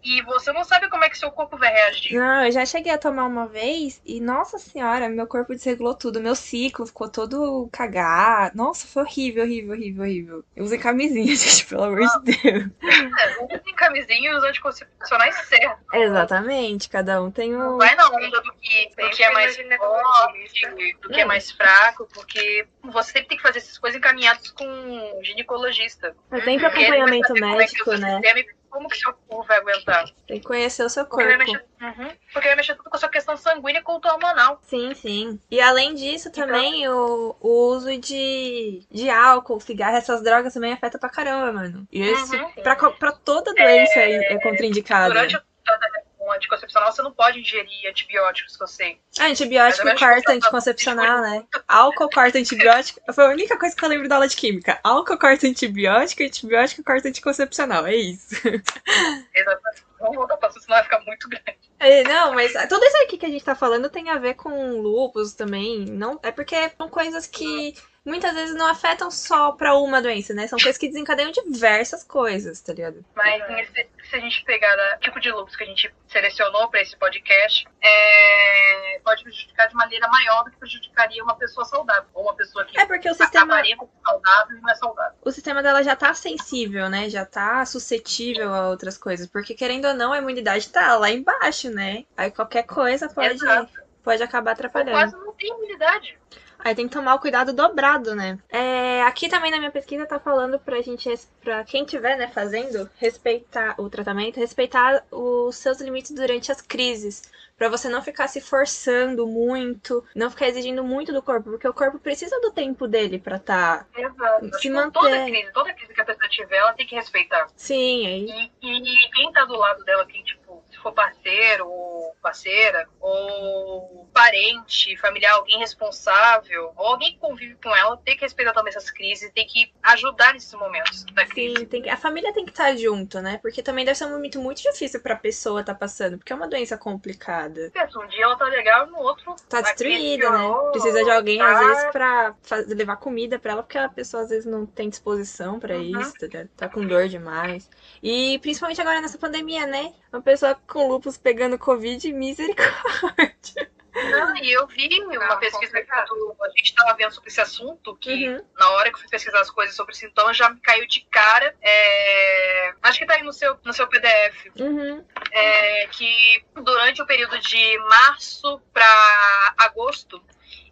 e 0.04 0.22
você 0.24 0.52
não 0.52 0.64
sabe 0.64 0.90
como 0.90 1.04
é 1.04 1.10
que 1.10 1.18
seu 1.18 1.32
corpo 1.32 1.58
vai 1.58 1.72
reagir. 1.72 2.14
Não, 2.14 2.46
eu 2.46 2.52
já 2.52 2.66
cheguei 2.66 2.92
a 2.92 2.98
tomar 2.98 3.26
uma 3.26 3.48
vez 3.48 4.02
e, 4.06 4.20
nossa 4.20 4.58
senhora, 4.58 5.08
meu 5.10 5.26
corpo 5.26 5.54
desregulou 5.54 5.94
tudo. 5.94 6.22
Meu 6.22 6.36
ciclo 6.36 6.86
ficou 6.86 7.08
todo 7.08 7.70
cagado. 7.72 8.56
Nossa, 8.56 8.86
foi 8.86 9.04
horrível, 9.04 9.44
horrível, 9.44 9.74
horrível, 9.74 10.04
horrível. 10.04 10.46
Eu 10.56 10.66
usei 10.66 10.78
camisinha, 10.78 11.28
gente, 11.36 11.66
pelo 11.66 11.84
amor 11.84 12.02
de 12.02 12.42
Deus. 12.42 12.66
É, 12.84 13.44
usem 13.44 13.76
camisinha 13.76 14.32
e 14.32 14.36
os 14.36 14.44
anticoncepcionais 14.44 15.36
certos. 15.48 15.84
Exatamente, 15.94 16.90
cada 16.90 17.22
um 17.22 17.32
tem 17.32 17.56
o. 17.56 17.60
Não 17.60 17.78
vai 17.78 17.96
na 17.96 18.08
onda 18.08 18.42
do 18.42 18.54
que, 18.54 18.90
do 18.98 19.10
que 19.10 19.24
é 19.24 19.32
mais 19.32 19.56
forte, 19.56 20.70
do 21.02 21.10
que 21.10 21.22
é 21.22 21.26
mais 21.26 21.52
fraco, 21.52 22.08
porque 22.14 22.68
você 22.84 23.12
sempre 23.14 23.30
tem 23.30 23.38
que 23.38 23.44
fazer 23.44 23.60
essas 23.60 23.78
coisas 23.78 23.98
encaminhadas 23.98 24.52
com 24.52 24.66
um 24.66 25.24
ginecologista. 25.24 26.16
Acompanhamento 26.30 26.66
é 26.66 26.70
que 26.70 26.86
é 26.86 27.04
o 27.04 27.50
médico, 27.58 27.92
né? 27.92 28.22
sistema 28.22 28.63
Como 28.74 28.90
que 28.90 28.98
seu 28.98 29.14
corpo 29.14 29.48
vai 29.48 29.58
aguentar? 29.60 30.04
Tem 30.28 30.40
que 30.40 30.48
conhecer 30.48 30.84
o 30.84 30.90
seu 30.90 31.06
Porque 31.06 31.24
vai, 31.24 31.38
corpo. 31.38 31.52
mexer, 31.52 31.66
Uhum. 31.80 32.12
Porque 32.34 32.48
vai 32.48 32.56
mexer 32.58 32.74
tudo 32.76 32.90
com 32.90 32.96
a 32.96 33.00
sua 33.00 33.08
questão 33.10 33.38
sanguínea 33.38 33.80
e 33.82 33.84
com 33.84 33.94
o 33.94 34.02
hormonal. 34.04 34.60
Sim, 34.64 34.96
sim. 34.96 35.40
E 35.52 35.62
além 35.62 35.94
disso, 35.94 36.30
Então- 36.30 36.48
também 36.48 36.90
o, 36.90 37.36
o 37.40 37.68
uso 37.68 37.96
de, 38.00 38.84
de 38.90 39.10
álcool, 39.12 39.60
cigarro, 39.60 39.96
essas 39.96 40.24
drogas 40.24 40.56
também 40.56 40.74
afeta 40.74 40.98
pra 40.98 41.08
caramba, 41.08 41.52
mano. 41.54 41.88
E 41.92 42.02
isso, 42.02 42.36
Uhum. 42.36 42.52
pra, 42.64 42.76
pra 42.76 43.12
toda 43.12 43.54
doença 43.54 44.00
é, 44.00 44.34
é 44.34 44.42
contraindicado. 44.42 45.14
Durante 45.14 45.38
o 45.38 45.42
tratamento 45.64 46.03
anticoncepcional, 46.34 46.92
você 46.92 47.02
não 47.02 47.12
pode 47.12 47.40
ingerir 47.40 47.90
antibióticos, 47.90 48.58
que 48.58 48.64
eu 48.64 48.68
sei. 48.68 49.00
Ah, 49.20 49.28
antibiótico 49.28 49.88
corta 49.98 50.32
anticoncepcional, 50.32 51.22
né? 51.22 51.46
Álcool 51.68 52.10
corta 52.10 52.38
antibiótico. 52.38 53.02
Foi 53.14 53.26
a 53.26 53.30
única 53.30 53.58
coisa 53.58 53.76
que 53.76 53.84
eu 53.84 53.90
lembro 53.90 54.08
da 54.08 54.16
aula 54.16 54.28
de 54.28 54.36
química. 54.36 54.80
Álcool 54.84 55.18
corta 55.18 55.48
antibiótico, 55.48 56.24
antibiótico 56.24 56.84
corta 56.84 57.08
anticoncepcional. 57.08 57.86
É 57.86 57.96
isso. 57.96 58.36
Exatamente. 59.34 59.84
Vamos 60.00 60.18
voltar 60.18 60.36
pra 60.36 60.52
senão 60.52 60.68
vai 60.68 60.84
ficar 60.84 61.00
muito 61.06 61.30
grande. 61.30 61.58
É, 61.80 62.04
não, 62.04 62.34
mas 62.34 62.52
tudo 62.68 62.84
isso 62.84 62.98
aqui 63.04 63.18
que 63.18 63.26
a 63.26 63.30
gente 63.30 63.44
tá 63.44 63.56
falando 63.56 63.90
tem 63.90 64.10
a 64.10 64.18
ver 64.18 64.34
com 64.34 64.82
lupus 64.82 65.34
também. 65.34 65.86
Não, 65.86 66.20
é 66.24 66.32
porque 66.32 66.56
são 66.78 66.90
coisas 66.90 67.26
que 67.26 67.74
muitas 68.06 68.34
vezes 68.34 68.56
não 68.56 68.68
afetam 68.68 69.10
só 69.10 69.52
pra 69.54 69.76
uma 69.78 70.02
doença, 70.02 70.34
né? 70.34 70.46
São 70.48 70.60
coisas 70.60 70.78
que 70.78 70.88
desencadeiam 70.88 71.32
diversas 71.32 72.04
coisas, 72.04 72.60
tá 72.60 72.74
ligado? 72.74 73.04
Mas 73.16 73.50
em 73.50 73.60
esse- 73.62 73.88
se 74.10 74.16
a 74.16 74.20
gente 74.20 74.44
pegar 74.44 74.76
o 74.98 75.00
tipo 75.00 75.20
de 75.20 75.32
lupus 75.32 75.56
que 75.56 75.64
a 75.64 75.68
gente 75.68 75.94
selecionou 76.08 76.70
para 76.70 76.82
esse 76.82 76.96
podcast, 76.98 77.66
é, 77.82 79.00
pode 79.04 79.24
prejudicar 79.24 79.68
de 79.68 79.76
maneira 79.76 80.08
maior 80.10 80.44
do 80.44 80.52
que 80.52 80.58
prejudicaria 80.58 81.24
uma 81.24 81.36
pessoa 81.36 81.66
saudável. 81.66 82.06
Ou 82.14 82.24
uma 82.24 82.36
pessoa 82.36 82.66
que 82.66 82.78
É 82.80 82.86
porque 82.86 83.10
o 83.10 83.14
sistema, 83.14 83.46
acabaria 83.46 83.78
com 83.78 83.90
saudável 84.06 84.58
e 84.58 84.62
não 84.62 84.70
é 84.70 84.76
saudável. 84.76 85.18
o 85.24 85.32
sistema 85.32 85.64
dela 85.64 85.82
já 85.82 85.96
tá 85.96 86.14
sensível, 86.14 86.90
né? 86.90 87.10
Já 87.10 87.26
tá 87.26 87.66
suscetível 87.66 88.54
a 88.54 88.70
outras 88.70 88.98
coisas. 88.98 89.28
Porque 89.28 89.54
querendo 89.56 89.86
ou 89.88 89.94
não, 89.94 90.12
a 90.14 90.18
imunidade 90.18 90.70
tá 90.70 90.98
lá 90.98 91.10
embaixo, 91.10 91.70
né? 91.70 92.04
Aí 92.18 92.30
qualquer 92.32 92.64
coisa 92.64 93.08
pode, 93.10 93.36
Exato. 93.36 93.72
pode 94.04 94.22
acabar 94.22 94.52
Ou 94.52 94.54
atrapalhando. 94.54 94.92
quase 94.92 95.16
não 95.16 95.32
tem 95.34 95.50
imunidade. 95.50 96.18
Aí 96.64 96.74
tem 96.74 96.88
que 96.88 96.94
tomar 96.94 97.16
o 97.16 97.20
cuidado 97.20 97.52
dobrado, 97.52 98.16
né? 98.16 98.40
É, 98.50 99.02
aqui 99.04 99.28
também 99.28 99.52
na 99.52 99.58
minha 99.60 99.72
pesquisa 99.72 100.06
tá 100.06 100.20
falando 100.20 100.58
pra 100.58 100.82
gente, 100.82 101.14
pra 101.42 101.64
quem 101.66 101.84
tiver, 101.84 102.16
né, 102.18 102.30
fazendo, 102.30 102.90
respeitar 102.98 103.76
o 103.78 103.90
tratamento, 103.90 104.40
respeitar 104.40 105.04
os 105.12 105.58
seus 105.58 105.82
limites 105.82 106.12
durante 106.12 106.52
as 106.52 106.62
crises. 106.62 107.22
Pra 107.58 107.70
você 107.70 107.88
não 107.88 108.02
ficar 108.02 108.28
se 108.28 108.42
forçando 108.42 109.28
muito, 109.28 110.04
não 110.16 110.30
ficar 110.32 110.48
exigindo 110.48 110.84
muito 110.84 111.14
do 111.14 111.22
corpo, 111.22 111.52
porque 111.52 111.68
o 111.68 111.74
corpo 111.74 112.00
precisa 112.00 112.40
do 112.42 112.52
tempo 112.52 112.88
dele 112.88 113.20
pra 113.20 113.38
tá. 113.38 113.86
Exato. 113.96 114.46
Se 114.56 114.62
Tipo, 114.62 114.76
manter. 114.76 115.00
Toda 115.00 115.26
crise, 115.26 115.52
toda 115.54 115.74
crise 115.74 115.94
que 115.94 116.02
a 116.02 116.06
pessoa 116.06 116.30
tiver, 116.30 116.58
ela 116.58 116.74
tem 116.74 116.88
que 116.88 116.96
respeitar. 116.96 117.48
Sim, 117.56 118.08
aí. 118.08 118.52
E, 118.62 118.70
e 118.70 119.12
quem 119.12 119.32
tá 119.32 119.46
do 119.46 119.56
lado 119.56 119.84
dela, 119.86 120.06
quem, 120.06 120.24
tipo, 120.24 120.64
se 120.72 120.78
for 120.80 120.92
parceiro 120.94 121.68
ou 121.68 122.13
parceira, 122.24 122.88
ou 123.00 124.08
parente, 124.14 124.96
familiar, 124.98 125.34
alguém 125.34 125.60
responsável, 125.60 126.72
ou 126.78 126.88
alguém 126.88 127.14
que 127.14 127.20
convive 127.20 127.56
com 127.62 127.76
ela, 127.76 127.98
tem 127.98 128.16
que 128.16 128.22
respeitar 128.22 128.54
também 128.54 128.70
essas 128.70 128.90
crises, 128.90 129.32
tem 129.34 129.46
que 129.46 129.72
ajudar 129.84 130.34
nesses 130.34 130.54
momentos 130.54 131.04
da 131.14 131.26
crise. 131.26 131.58
Sim, 131.58 131.66
tem 131.66 131.82
que- 131.82 131.90
a 131.90 131.98
família 131.98 132.34
tem 132.34 132.46
que 132.46 132.52
estar 132.52 132.76
junto, 132.78 133.20
né? 133.22 133.38
Porque 133.42 133.62
também 133.62 133.84
deve 133.86 133.98
ser 133.98 134.06
um 134.06 134.12
momento 134.12 134.40
muito 134.40 134.62
difícil 134.62 135.02
pra 135.02 135.16
pessoa 135.16 135.64
tá 135.64 135.76
passando, 135.76 136.18
porque 136.18 136.32
é 136.32 136.36
uma 136.36 136.48
doença 136.48 136.78
complicada. 136.78 137.70
Pensa, 137.74 138.00
um 138.00 138.08
dia 138.08 138.24
ela 138.24 138.36
tá 138.38 138.46
legal, 138.46 138.88
no 138.88 139.00
outro 139.00 139.36
Tá 139.50 139.62
destruída, 139.62 140.30
né? 140.30 140.40
Precisa 140.72 141.04
de 141.04 141.10
alguém, 141.12 141.38
tá- 141.40 141.52
às 141.52 141.60
vezes, 141.68 141.84
pra 141.92 142.36
faz- 142.44 142.68
levar 142.68 142.96
comida 142.98 143.38
pra 143.38 143.52
ela, 143.54 143.64
porque 143.64 143.78
a 143.78 143.90
pessoa 143.90 144.24
às 144.24 144.30
vezes 144.30 144.46
não 144.46 144.66
tem 144.66 144.90
disposição 144.90 145.60
pra 145.60 145.76
Uhum. 145.76 146.00
isso, 146.02 146.14
tá, 146.30 146.46
tá 146.56 146.70
com 146.70 146.86
dor 146.86 147.08
demais. 147.08 147.70
E 148.02 148.40
principalmente 148.40 148.80
agora 148.80 149.02
nessa 149.02 149.18
pandemia, 149.18 149.66
né? 149.66 149.94
Uma 150.12 150.22
pessoa 150.22 150.56
com 150.68 150.88
lupus 150.88 151.18
pegando 151.18 151.58
Covid, 151.58 152.13
misericórdia. 152.14 153.72
Não, 153.96 154.36
e 154.38 154.52
eu 154.52 154.66
vi 154.66 154.90
uma 155.04 155.28
Não, 155.28 155.40
pesquisa 155.40 155.72
quando 155.86 156.42
a 156.42 156.58
gente 156.58 156.64
estava 156.64 156.96
vendo 156.96 157.12
sobre 157.12 157.30
esse 157.30 157.40
assunto, 157.40 157.96
que 157.98 158.28
Uhum. 158.28 158.44
na 158.58 158.70
hora 158.72 158.90
que 158.90 158.96
eu 158.96 159.00
fui 159.02 159.08
pesquisar 159.10 159.40
as 159.40 159.52
coisas 159.52 159.76
sobre 159.76 159.94
sintomas, 159.94 160.36
já 160.36 160.50
me 160.50 160.60
caiu 160.62 160.88
de 160.88 161.02
cara. 161.12 161.56
é, 161.62 162.74
Acho 162.82 162.98
que 163.00 163.06
tá 163.06 163.14
aí 163.14 163.24
no 163.24 163.32
seu, 163.32 163.56
no 163.64 163.72
seu 163.72 163.88
PDF. 163.88 164.48
Uhum. 164.60 165.06
é, 165.32 165.88
que 165.92 166.44
durante 166.56 167.02
o 167.04 167.06
período 167.06 167.38
de 167.40 167.78
março 167.88 168.60
para 168.74 169.54
agosto, 169.60 170.20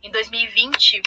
em 0.01 0.10
2020, 0.10 1.01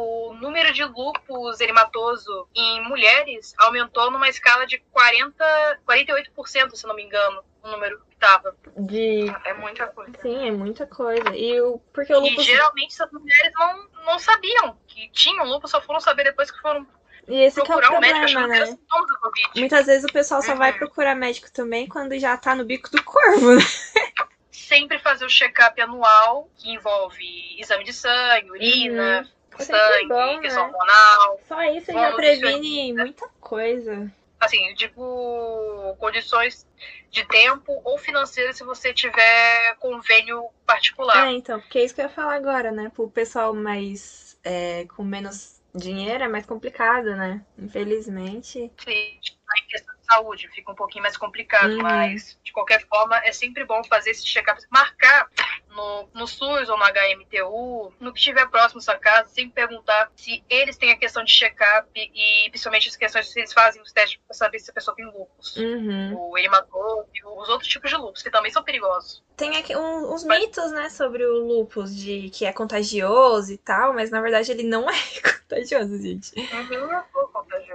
o 0.00 0.34
número 0.34 0.72
de 0.72 0.84
lúpus 0.84 1.60
erimatoso 1.60 2.48
em 2.54 2.82
mulheres 2.88 3.52
aumentou 3.58 4.10
numa 4.10 4.28
escala 4.28 4.66
de 4.66 4.78
40, 4.92 5.80
48%, 5.86 6.74
se 6.76 6.86
não 6.86 6.94
me 6.94 7.02
engano, 7.02 7.42
o 7.62 7.68
número 7.68 7.98
que 8.08 8.14
estava. 8.14 8.56
De. 8.76 9.26
É 9.44 9.54
muita 9.54 9.88
coisa. 9.88 10.12
Sim, 10.22 10.48
é 10.48 10.50
muita 10.52 10.86
coisa. 10.86 11.34
E 11.34 11.60
o. 11.60 11.78
Porque 11.92 12.14
o 12.14 12.24
E 12.24 12.30
lupus. 12.30 12.44
geralmente 12.44 12.92
essas 12.92 13.10
mulheres 13.10 13.52
não, 13.54 13.88
não 14.04 14.18
sabiam 14.18 14.78
que 14.86 15.08
tinham 15.10 15.44
lúpus, 15.46 15.70
só 15.72 15.80
foram 15.80 15.98
saber 16.00 16.24
depois 16.24 16.50
que 16.50 16.60
foram 16.60 16.86
E 17.26 17.40
esse 17.42 17.60
que 17.60 17.60
é 17.60 17.74
o 17.74 17.78
procurar 17.78 17.98
um 17.98 18.00
médico 18.00 18.20
problema, 18.20 18.46
né? 18.46 18.78
Muitas 19.56 19.86
vezes 19.86 20.04
o 20.08 20.12
pessoal 20.12 20.42
só 20.42 20.54
vai 20.54 20.72
Uhum. 20.72 20.78
procurar 20.78 21.14
médico 21.16 21.50
também 21.52 21.88
quando 21.88 22.16
já 22.18 22.36
tá 22.36 22.54
no 22.54 22.64
bico 22.64 22.88
do 22.90 23.02
corvo, 23.02 23.54
né? 23.56 23.62
Sempre 24.50 24.98
fazer 24.98 25.24
o 25.24 25.28
check-up 25.28 25.80
anual, 25.80 26.48
que 26.56 26.70
envolve 26.70 27.24
exame 27.58 27.84
de 27.84 27.92
sangue, 27.92 28.50
urina, 28.50 29.24
sempre 29.24 29.37
sangue, 29.58 30.08
bom, 30.08 30.40
questão 30.40 30.62
né? 30.62 30.72
hormonal. 30.72 31.40
Só 31.46 31.62
isso 31.62 31.92
já 31.92 32.12
previne 32.12 32.92
muita 32.92 33.28
coisa. 33.40 34.10
Assim, 34.40 34.68
eu 34.68 34.74
digo 34.74 35.96
condições 35.98 36.66
de 37.10 37.26
tempo 37.26 37.80
ou 37.84 37.98
financeiras 37.98 38.56
se 38.56 38.62
você 38.62 38.94
tiver 38.94 39.74
convênio 39.80 40.48
particular. 40.64 41.26
É, 41.26 41.32
então, 41.32 41.60
porque 41.60 41.78
é 41.78 41.84
isso 41.84 41.94
que 41.94 42.00
eu 42.00 42.04
ia 42.04 42.10
falar 42.10 42.34
agora, 42.34 42.70
né? 42.70 42.90
Pro 42.94 43.10
pessoal 43.10 43.52
mais 43.52 44.38
é, 44.44 44.86
com 44.96 45.02
menos 45.02 45.60
dinheiro 45.74 46.24
é 46.24 46.28
mais 46.28 46.46
complicado, 46.46 47.16
né? 47.16 47.44
Infelizmente. 47.58 48.70
Tá 48.84 48.92
em 48.92 49.66
questão 49.68 49.97
saúde, 50.10 50.48
fica 50.48 50.72
um 50.72 50.74
pouquinho 50.74 51.02
mais 51.02 51.16
complicado, 51.16 51.72
Uhum. 51.72 51.82
mas 51.82 52.38
de 52.42 52.52
qualquer 52.52 52.86
forma 52.86 53.16
é 53.24 53.32
sempre 53.32 53.64
bom 53.64 53.82
fazer 53.84 54.10
esse 54.10 54.24
check-up, 54.24 54.60
marcar 54.70 55.28
no, 55.70 56.08
no 56.14 56.26
SUS 56.26 56.68
ou 56.68 56.76
no 56.78 56.84
HMTU, 56.84 57.92
no 58.00 58.12
que 58.12 58.18
estiver 58.18 58.46
próximo 58.48 58.80
da 58.80 58.84
sua 58.84 58.96
casa, 58.98 59.28
sempre 59.28 59.52
perguntar 59.52 60.10
se 60.16 60.42
eles 60.48 60.76
têm 60.76 60.90
a 60.92 60.96
questão 60.96 61.22
de 61.24 61.32
check-up 61.32 61.88
e 61.94 62.48
principalmente 62.50 62.88
as 62.88 62.96
questões 62.96 63.30
se 63.30 63.38
eles 63.38 63.52
fazem 63.52 63.80
os 63.82 63.92
testes 63.92 64.18
para 64.26 64.34
saber 64.34 64.58
se 64.58 64.70
a 64.70 64.74
pessoa 64.74 64.94
tem 64.96 65.04
lúpus. 65.06 65.56
Uhum. 65.56 66.14
O 66.16 66.38
erimatose, 66.38 67.08
os 67.24 67.48
outros 67.48 67.68
tipos 67.68 67.90
de 67.90 67.96
lúpus, 67.96 68.22
que 68.22 68.30
também 68.30 68.50
são 68.50 68.62
perigosos. 68.64 69.22
Tem 69.36 69.56
aqui 69.56 69.76
um- 69.76 70.12
uns 70.12 70.24
Mas- 70.24 70.40
mitos, 70.40 70.72
né, 70.72 70.88
sobre 70.90 71.24
o 71.24 71.38
lupus, 71.46 71.94
de 71.96 72.28
que 72.30 72.44
é 72.44 72.52
contagioso 72.52 73.52
e 73.52 73.58
tal, 73.58 73.92
mas 73.92 74.10
na 74.10 74.20
verdade 74.20 74.50
ele 74.50 74.64
não 74.64 74.86
é 74.90 74.94
contagioso, 75.22 75.96
gente. 76.02 76.32
Uhum, 76.40 76.92
é 76.92 77.04
contagioso. 77.32 77.67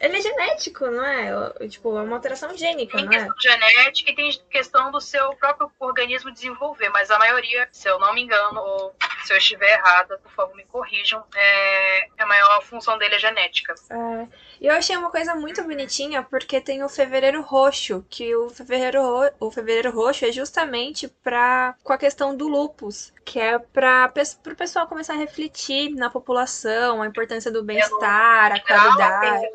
Ele 0.00 0.16
é 0.16 0.20
genético, 0.20 0.86
não 0.86 1.04
é? 1.04 1.50
Tipo, 1.68 1.98
é 1.98 2.02
uma 2.02 2.16
alteração 2.16 2.56
gênica, 2.56 2.96
Tem 2.96 3.04
não 3.06 3.12
é? 3.12 3.16
questão 3.16 3.34
genética 3.40 4.10
e 4.10 4.14
tem 4.14 4.30
questão 4.50 4.90
do 4.92 5.00
seu 5.00 5.34
próprio 5.34 5.70
organismo 5.80 6.30
desenvolver, 6.30 6.88
mas 6.90 7.10
a 7.10 7.18
maioria, 7.18 7.68
se 7.72 7.88
eu 7.88 7.98
não 7.98 8.14
me 8.14 8.22
engano, 8.22 8.60
ou 8.60 8.94
se 9.24 9.32
eu 9.32 9.36
estiver 9.38 9.72
errada, 9.74 10.18
por 10.18 10.30
favor 10.32 10.54
me 10.54 10.64
corrijam, 10.64 11.24
é, 11.34 12.08
a 12.18 12.26
maior 12.26 12.62
função 12.62 12.96
dele 12.96 13.16
é 13.16 13.18
genética. 13.18 13.74
É, 13.90 14.26
E 14.60 14.66
eu 14.66 14.74
achei 14.74 14.96
uma 14.96 15.10
coisa 15.10 15.34
muito 15.34 15.62
bonitinha 15.64 16.22
porque 16.22 16.60
tem 16.60 16.82
o 16.82 16.88
fevereiro 16.88 17.42
roxo, 17.42 18.04
que 18.08 18.34
o 18.34 18.48
fevereiro, 18.50 19.02
ro- 19.02 19.30
o 19.40 19.50
fevereiro 19.50 19.90
roxo 19.90 20.24
é 20.24 20.32
justamente 20.32 21.08
pra, 21.22 21.74
com 21.82 21.92
a 21.92 21.98
questão 21.98 22.36
do 22.36 22.48
lupus, 22.48 23.12
que 23.24 23.38
é 23.38 23.58
para 23.58 24.10
o 24.46 24.54
pessoal 24.56 24.86
começar 24.86 25.14
a 25.14 25.16
refletir 25.16 25.90
na 25.94 26.08
população, 26.10 27.02
a 27.02 27.06
importância 27.06 27.50
do 27.50 27.62
bem-estar, 27.62 28.52
a 28.52 28.60
qualidade. 28.60 29.46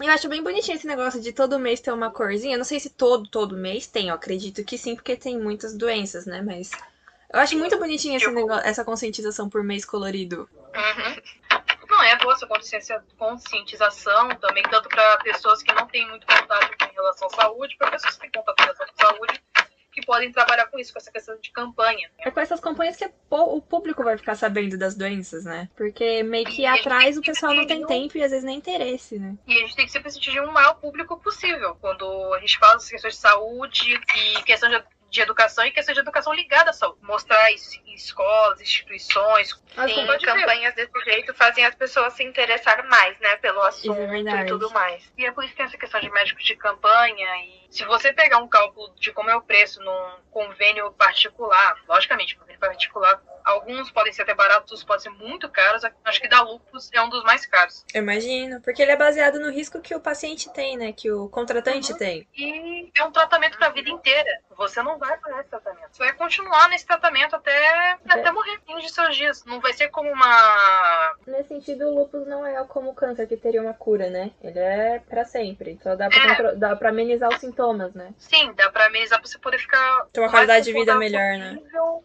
Eu 0.00 0.10
acho 0.10 0.28
bem 0.28 0.42
bonitinho 0.42 0.76
esse 0.76 0.86
negócio 0.86 1.20
de 1.20 1.32
todo 1.32 1.58
mês 1.58 1.80
ter 1.80 1.92
uma 1.92 2.10
corzinha. 2.10 2.56
Não 2.56 2.64
sei 2.64 2.80
se 2.80 2.88
todo, 2.88 3.28
todo 3.28 3.56
mês 3.56 3.86
tem, 3.86 4.08
eu 4.08 4.14
acredito 4.14 4.64
que 4.64 4.78
sim, 4.78 4.94
porque 4.94 5.16
tem 5.16 5.38
muitas 5.38 5.76
doenças, 5.76 6.24
né? 6.24 6.40
Mas 6.40 6.70
eu 7.32 7.38
acho 7.38 7.56
muito 7.58 7.78
bonitinho 7.78 8.16
esse 8.16 8.30
negócio, 8.30 8.66
essa 8.66 8.84
conscientização 8.84 9.48
por 9.48 9.62
mês 9.62 9.84
colorido. 9.84 10.48
Uhum. 10.74 11.22
Não, 11.90 12.02
é 12.02 12.16
boa 12.16 12.32
essa 12.32 12.46
conscientização 13.18 14.28
também, 14.36 14.62
tanto 14.62 14.88
para 14.88 15.18
pessoas 15.18 15.62
que 15.62 15.72
não 15.74 15.86
têm 15.86 16.08
muito 16.08 16.26
contato 16.26 16.70
com 16.78 16.94
relação 16.94 17.28
à 17.28 17.30
saúde, 17.42 17.76
para 17.76 17.90
pessoas 17.90 18.14
que 18.14 18.20
têm 18.20 18.30
contato 18.30 18.56
com 18.56 18.62
relação 18.62 18.86
à 18.86 19.06
saúde, 19.06 19.42
que 19.92 20.04
podem 20.04 20.30
trabalhar 20.32 20.66
com 20.66 20.78
isso, 20.78 20.92
com 20.92 20.98
essa 20.98 21.10
questão 21.10 21.36
de 21.40 21.50
campanha. 21.50 22.10
É 22.18 22.30
com 22.30 22.40
essas 22.40 22.60
campanhas 22.60 22.96
que 22.96 23.10
o 23.30 23.60
público 23.60 24.04
vai 24.04 24.16
ficar 24.16 24.34
sabendo 24.34 24.78
das 24.78 24.94
doenças, 24.94 25.44
né? 25.44 25.68
Porque 25.76 26.22
meio 26.22 26.46
que 26.46 26.62
E 26.62 26.66
atrás 26.66 27.18
o 27.18 27.22
pessoal 27.22 27.54
não 27.54 27.66
tem 27.66 27.84
tempo 27.86 28.16
e 28.16 28.22
às 28.22 28.30
vezes 28.30 28.44
nem 28.44 28.58
interesse, 28.58 29.18
né? 29.18 29.36
E 29.46 29.54
a 29.54 29.60
gente 29.60 29.76
tem 29.76 29.86
que 29.86 29.92
sempre 29.92 30.08
atingir 30.08 30.40
o 30.40 30.52
maior 30.52 30.74
público 30.74 31.16
possível. 31.18 31.76
Quando 31.80 32.34
a 32.34 32.40
gente 32.40 32.58
fala 32.58 32.74
das 32.74 32.88
questões 32.88 33.14
de 33.14 33.20
saúde 33.20 34.00
e 34.16 34.42
questão 34.42 34.68
de, 34.68 34.82
de 35.10 35.20
educação 35.20 35.64
e 35.64 35.72
questões 35.72 35.94
de 35.94 36.00
educação 36.00 36.32
ligada 36.32 36.70
à 36.70 36.72
saúde. 36.72 37.00
Mostrar 37.02 37.50
escolas, 37.52 38.60
instituições. 38.60 39.48
Sim, 39.48 40.06
campanhas 40.24 40.74
desse 40.74 41.00
jeito 41.04 41.34
fazem 41.34 41.64
as 41.64 41.74
pessoas 41.74 42.12
se 42.14 42.22
interessar 42.22 42.86
mais, 42.88 43.18
né, 43.20 43.36
pelo 43.36 43.60
assunto 43.62 44.00
é 44.00 44.42
e 44.42 44.46
tudo 44.46 44.70
mais. 44.70 45.10
E 45.18 45.24
é 45.24 45.32
por 45.32 45.44
isso 45.44 45.52
que 45.52 45.56
tem 45.58 45.66
essa 45.66 45.78
questão 45.78 46.00
de 46.00 46.10
médicos 46.10 46.44
de 46.44 46.56
campanha 46.56 47.28
e 47.44 47.59
se 47.70 47.84
você 47.84 48.12
pegar 48.12 48.38
um 48.38 48.48
cálculo 48.48 48.92
de 48.96 49.12
como 49.12 49.30
é 49.30 49.36
o 49.36 49.42
preço 49.42 49.80
num 49.82 50.16
convênio 50.30 50.92
particular, 50.92 51.76
logicamente, 51.88 52.36
convênio 52.36 52.60
particular 52.60 53.22
Alguns 53.44 53.90
podem 53.90 54.12
ser 54.12 54.22
até 54.22 54.34
baratos, 54.34 54.84
podem 54.84 55.02
ser 55.02 55.10
muito 55.10 55.48
caros. 55.48 55.82
Acho 56.04 56.20
que 56.20 56.28
da 56.28 56.42
lupus 56.42 56.90
é 56.92 57.02
um 57.02 57.08
dos 57.08 57.24
mais 57.24 57.46
caros. 57.46 57.84
Eu 57.92 58.02
imagino, 58.02 58.60
porque 58.60 58.82
ele 58.82 58.92
é 58.92 58.96
baseado 58.96 59.40
no 59.40 59.50
risco 59.50 59.80
que 59.80 59.94
o 59.94 60.00
paciente 60.00 60.52
tem, 60.52 60.76
né? 60.76 60.92
Que 60.92 61.10
o 61.10 61.28
contratante 61.28 61.92
uhum. 61.92 61.98
tem. 61.98 62.28
E 62.36 62.90
é 62.96 63.04
um 63.04 63.10
tratamento 63.10 63.58
para 63.58 63.68
a 63.68 63.72
vida 63.72 63.90
inteira. 63.90 64.30
Você 64.56 64.82
não 64.82 64.98
vai 64.98 65.16
parar 65.18 65.40
esse 65.40 65.48
tratamento. 65.48 65.88
Você 65.90 66.04
vai 66.04 66.12
continuar 66.12 66.68
nesse 66.68 66.86
tratamento 66.86 67.34
até, 67.34 67.50
é. 67.50 67.98
até 68.08 68.30
morrer 68.30 68.60
de 68.80 68.92
seus 68.92 69.16
dias. 69.16 69.44
Não 69.44 69.60
vai 69.60 69.72
ser 69.72 69.88
como 69.88 70.10
uma. 70.10 71.14
Nesse 71.26 71.48
sentido, 71.48 71.88
o 71.88 71.94
lupus 71.94 72.26
não 72.26 72.46
é 72.46 72.62
como 72.64 72.90
o 72.90 72.94
câncer 72.94 73.26
que 73.26 73.36
teria 73.36 73.62
uma 73.62 73.74
cura, 73.74 74.10
né? 74.10 74.30
Ele 74.42 74.58
é 74.58 75.02
para 75.08 75.24
sempre. 75.24 75.78
Só 75.82 75.96
dá 75.96 76.08
pra, 76.08 76.88
é. 76.88 76.90
Amenizar 76.90 77.30
os 77.30 77.40
sintomas, 77.40 77.59
né? 77.94 78.12
Sim, 78.18 78.52
dá 78.54 78.70
pra 78.70 78.86
amenizar 78.86 79.18
pra 79.18 79.28
você 79.28 79.38
poder 79.38 79.58
ficar. 79.58 80.06
Ter 80.12 80.20
uma 80.20 80.30
qualidade 80.30 80.66
de 80.66 80.72
vida 80.72 80.94
melhor, 80.96 81.38
né? 81.38 81.58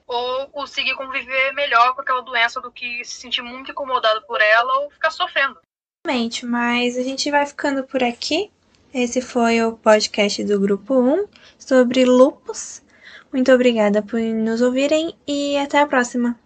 Ou 0.08 0.48
conseguir 0.50 0.96
conviver 0.96 1.26
viver 1.26 1.54
melhor 1.54 1.96
com 1.96 2.02
aquela 2.02 2.22
doença 2.22 2.62
do 2.62 2.72
que 2.72 3.04
se 3.04 3.16
sentir 3.16 3.42
muito 3.42 3.72
incomodado 3.72 4.22
por 4.26 4.40
ela 4.40 4.82
ou 4.82 4.92
ficar 4.92 5.10
sofrendo. 5.10 5.58
Exatamente, 6.06 6.46
mas 6.46 6.98
a 6.98 7.04
gente 7.04 7.30
vai 7.32 7.46
ficando 7.46 7.84
por 7.84 8.04
aqui. 8.04 8.52
Esse 8.94 9.22
foi 9.22 9.62
o 9.62 9.74
podcast 9.74 10.44
do 10.44 10.60
Grupo 10.60 10.94
1 10.94 11.28
sobre 11.60 12.06
lupus. 12.06 12.82
Muito 13.34 13.52
obrigada 13.52 14.02
por 14.02 14.20
nos 14.20 14.62
ouvirem 14.62 15.16
e 15.28 15.58
até 15.58 15.80
a 15.80 15.88
próxima. 15.88 16.40